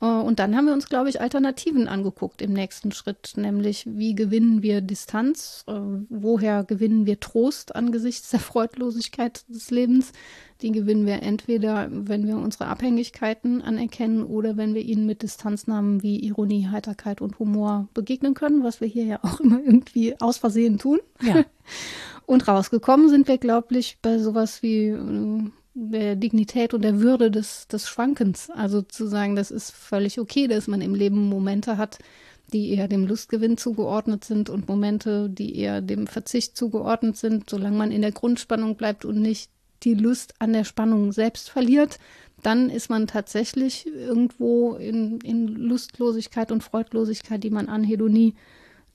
[0.00, 4.14] Äh, und dann haben wir uns, glaube ich, Alternativen angeguckt im nächsten Schritt, nämlich wie
[4.14, 5.72] gewinnen wir Distanz, äh,
[6.08, 10.12] woher gewinnen wir Trost angesichts der Freudlosigkeit des Lebens.
[10.60, 16.02] Die gewinnen wir entweder, wenn wir unsere Abhängigkeiten anerkennen oder wenn wir ihnen mit Distanznamen
[16.02, 20.38] wie Ironie, Heiterkeit und Humor begegnen können, was wir hier ja auch immer irgendwie aus
[20.38, 20.98] Versehen tun.
[21.22, 21.44] Ja.
[22.26, 27.30] Und rausgekommen sind wir, glaube ich, bei sowas wie äh, der Dignität und der Würde
[27.30, 28.50] des, des Schwankens.
[28.50, 31.98] Also zu sagen, das ist völlig okay, dass man im Leben Momente hat,
[32.52, 37.76] die eher dem Lustgewinn zugeordnet sind und Momente, die eher dem Verzicht zugeordnet sind, solange
[37.76, 39.50] man in der Grundspannung bleibt und nicht
[39.84, 41.98] die Lust an der Spannung selbst verliert,
[42.42, 48.34] dann ist man tatsächlich irgendwo in, in Lustlosigkeit und Freudlosigkeit, die man Anhedonie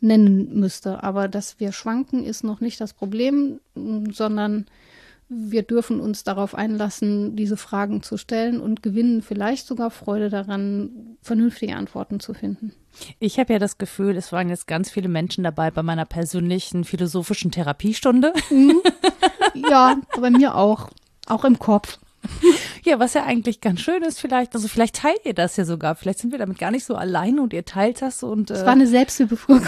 [0.02, 1.04] nennen müsste.
[1.04, 4.66] Aber dass wir schwanken, ist noch nicht das Problem, sondern
[5.36, 11.18] wir dürfen uns darauf einlassen, diese Fragen zu stellen und gewinnen vielleicht sogar Freude daran,
[11.22, 12.74] vernünftige Antworten zu finden.
[13.20, 16.84] Ich habe ja das Gefühl, es waren jetzt ganz viele Menschen dabei bei meiner persönlichen
[16.84, 18.34] philosophischen Therapiestunde.
[18.50, 18.82] Mhm.
[19.56, 20.90] Ja, bei mir auch.
[21.28, 22.00] Auch im Kopf.
[22.84, 25.96] Ja, was ja eigentlich ganz schön ist, vielleicht, also vielleicht teilt ihr das ja sogar.
[25.96, 28.50] Vielleicht sind wir damit gar nicht so allein und ihr teilt das und.
[28.50, 29.62] Es äh, war eine Selbsthilfegruppe.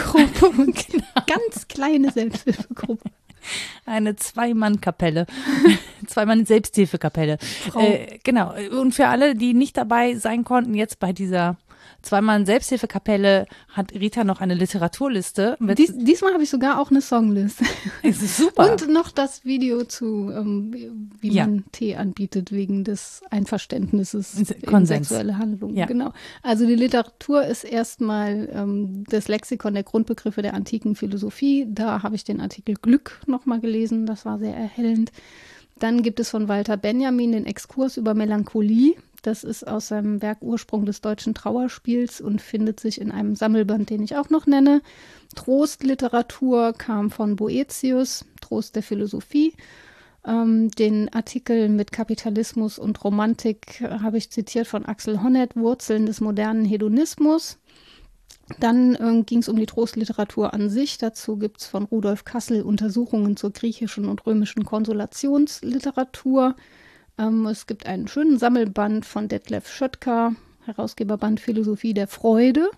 [0.56, 1.06] genau.
[1.28, 3.10] Ganz kleine Selbsthilfegruppe.
[3.86, 5.26] Eine Zwei-Mann-Kapelle.
[6.08, 7.38] Zwei-Mann-Selbsthilfekapelle.
[7.78, 8.54] Äh, genau.
[8.80, 11.58] Und für alle, die nicht dabei sein konnten, jetzt bei dieser
[12.02, 15.58] zweimal in Selbsthilfekapelle hat Rita noch eine Literaturliste.
[15.78, 17.66] Dies, diesmal habe ich sogar auch eine Songliste.
[18.04, 18.72] Es ist super.
[18.72, 21.48] Und noch das Video zu, ähm, wie ja.
[21.48, 25.10] man Tee anbietet wegen des Einverständnisses Konsens.
[25.10, 25.76] sexuelle Handlungen.
[25.76, 25.86] Ja.
[25.86, 26.14] Genau.
[26.44, 31.66] Also die Literatur ist erstmal ähm, das Lexikon der Grundbegriffe der antiken Philosophie.
[31.70, 34.06] Da habe ich den Artikel Glück nochmal gelesen.
[34.06, 35.12] Das war sehr erhellend.
[35.80, 38.96] Dann gibt es von Walter Benjamin den Exkurs über Melancholie.
[39.24, 43.90] Das ist aus seinem Werk Ursprung des deutschen Trauerspiels und findet sich in einem Sammelband,
[43.90, 44.82] den ich auch noch nenne.
[45.36, 49.54] Trostliteratur kam von Boetius, Trost der Philosophie.
[50.26, 56.22] Ähm, den Artikel mit Kapitalismus und Romantik habe ich zitiert von Axel Honneth, Wurzeln des
[56.22, 57.58] modernen Hedonismus.
[58.60, 60.98] Dann äh, ging es um die Trostliteratur an sich.
[60.98, 66.56] Dazu gibt es von Rudolf Kassel Untersuchungen zur griechischen und römischen Konsolationsliteratur.
[67.18, 70.36] Ähm, es gibt einen schönen Sammelband von Detlef Schöttker,
[70.66, 72.70] Herausgeberband Philosophie der Freude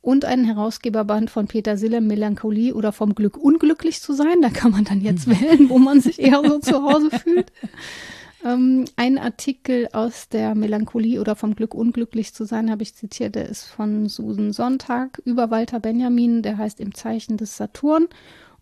[0.00, 4.40] und einen Herausgeberband von Peter Sillem, Melancholie oder vom Glück unglücklich zu sein.
[4.40, 5.40] Da kann man dann jetzt hm.
[5.40, 7.52] wählen, wo man sich eher so zu Hause fühlt.
[8.44, 13.34] Ähm, ein Artikel aus der Melancholie oder vom Glück unglücklich zu sein, habe ich zitiert,
[13.34, 18.08] der ist von Susan Sonntag über Walter Benjamin, der heißt Im Zeichen des Saturn.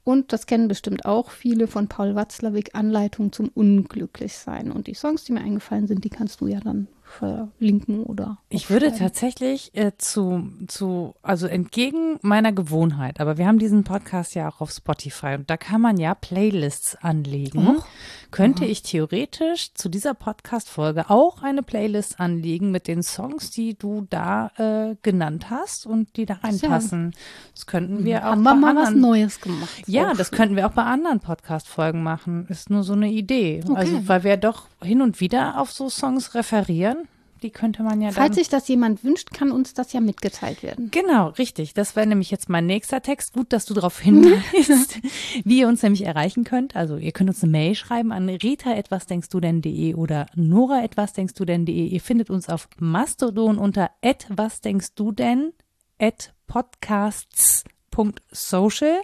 [0.05, 4.73] Und das kennen bestimmt auch viele von Paul Watzlawick, Anleitung zum Unglücklichsein.
[4.73, 8.39] Und die Songs, die mir eingefallen sind, die kannst du ja dann verlinken oder.
[8.49, 14.35] Ich würde tatsächlich äh, zu, zu, also entgegen meiner Gewohnheit, aber wir haben diesen Podcast
[14.35, 17.77] ja auch auf Spotify und da kann man ja Playlists anlegen.
[17.79, 17.83] Oh.
[18.31, 18.69] Könnte oh.
[18.69, 24.51] ich theoretisch zu dieser Podcast-Folge auch eine Playlist anlegen mit den Songs, die du da
[24.57, 27.13] äh, genannt hast und die da reinpassen?
[27.13, 27.19] Ja.
[27.55, 28.33] Das könnten wir auch.
[28.33, 29.83] Haben wir mal anderen, was Neues gemacht.
[29.87, 32.47] Ja, das könnten wir auch bei anderen Podcast-Folgen machen.
[32.49, 33.63] Ist nur so eine Idee.
[33.65, 33.77] Okay.
[33.77, 36.98] Also, weil wir doch hin und wieder auf so Songs referieren
[37.43, 40.91] Die könnte man ja Falls sich das jemand wünscht, kann uns das ja mitgeteilt werden.
[40.91, 41.75] Genau, richtig.
[41.75, 43.33] Das wäre nämlich jetzt mein nächster Text.
[43.33, 45.01] Gut, dass du darauf hinweist,
[45.45, 46.77] wie ihr uns nämlich erreichen könnt.
[46.77, 50.83] Also ihr könnt uns eine Mail schreiben an rita etwas denkst du denn.de oder nora
[50.83, 51.87] etwas denkst du denn.de.
[51.87, 55.53] Ihr findet uns auf Mastodon unter etwas denkst du denn
[55.99, 59.03] at podcasts.social.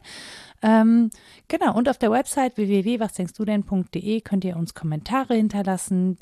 [0.63, 1.11] Ähm,
[1.47, 6.17] genau, und auf der Website www.wasdenkstdudenn.de könnt ihr uns Kommentare hinterlassen.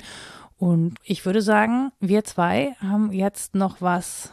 [0.57, 4.31] Und ich würde sagen, wir zwei haben jetzt noch was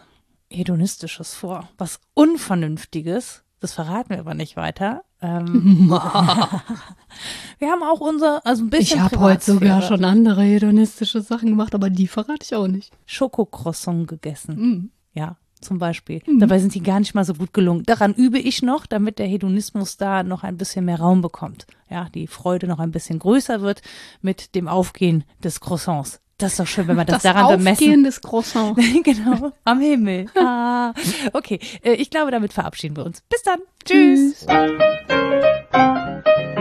[0.51, 3.45] Hedonistisches vor, was Unvernünftiges.
[3.61, 5.05] Das verraten wir aber nicht weiter.
[5.21, 5.89] Ähm,
[7.59, 11.51] wir haben auch unser, also ein bisschen Ich habe heute sogar schon andere hedonistische Sachen
[11.51, 12.93] gemacht, aber die verrate ich auch nicht.
[13.07, 14.57] Schokocroissant gegessen.
[14.57, 14.91] Mhm.
[15.13, 16.23] Ja, zum Beispiel.
[16.39, 17.85] Dabei sind die gar nicht mal so gut gelungen.
[17.85, 21.67] Daran übe ich noch, damit der Hedonismus da noch ein bisschen mehr Raum bekommt.
[21.89, 23.83] Ja, die Freude noch ein bisschen größer wird
[24.23, 26.21] mit dem Aufgehen des Croissants.
[26.39, 27.85] Das ist doch schön, wenn man das, Das daran bemessen.
[27.85, 28.81] Aufgehen des Croissants.
[29.05, 30.27] genau, am Himmel.
[30.37, 30.95] Ah.
[31.35, 33.21] Okay, äh, ich glaube, damit verabschieden wir uns.
[33.29, 33.59] Bis dann.
[33.85, 34.47] Tschüss.
[34.47, 36.60] Tschüss.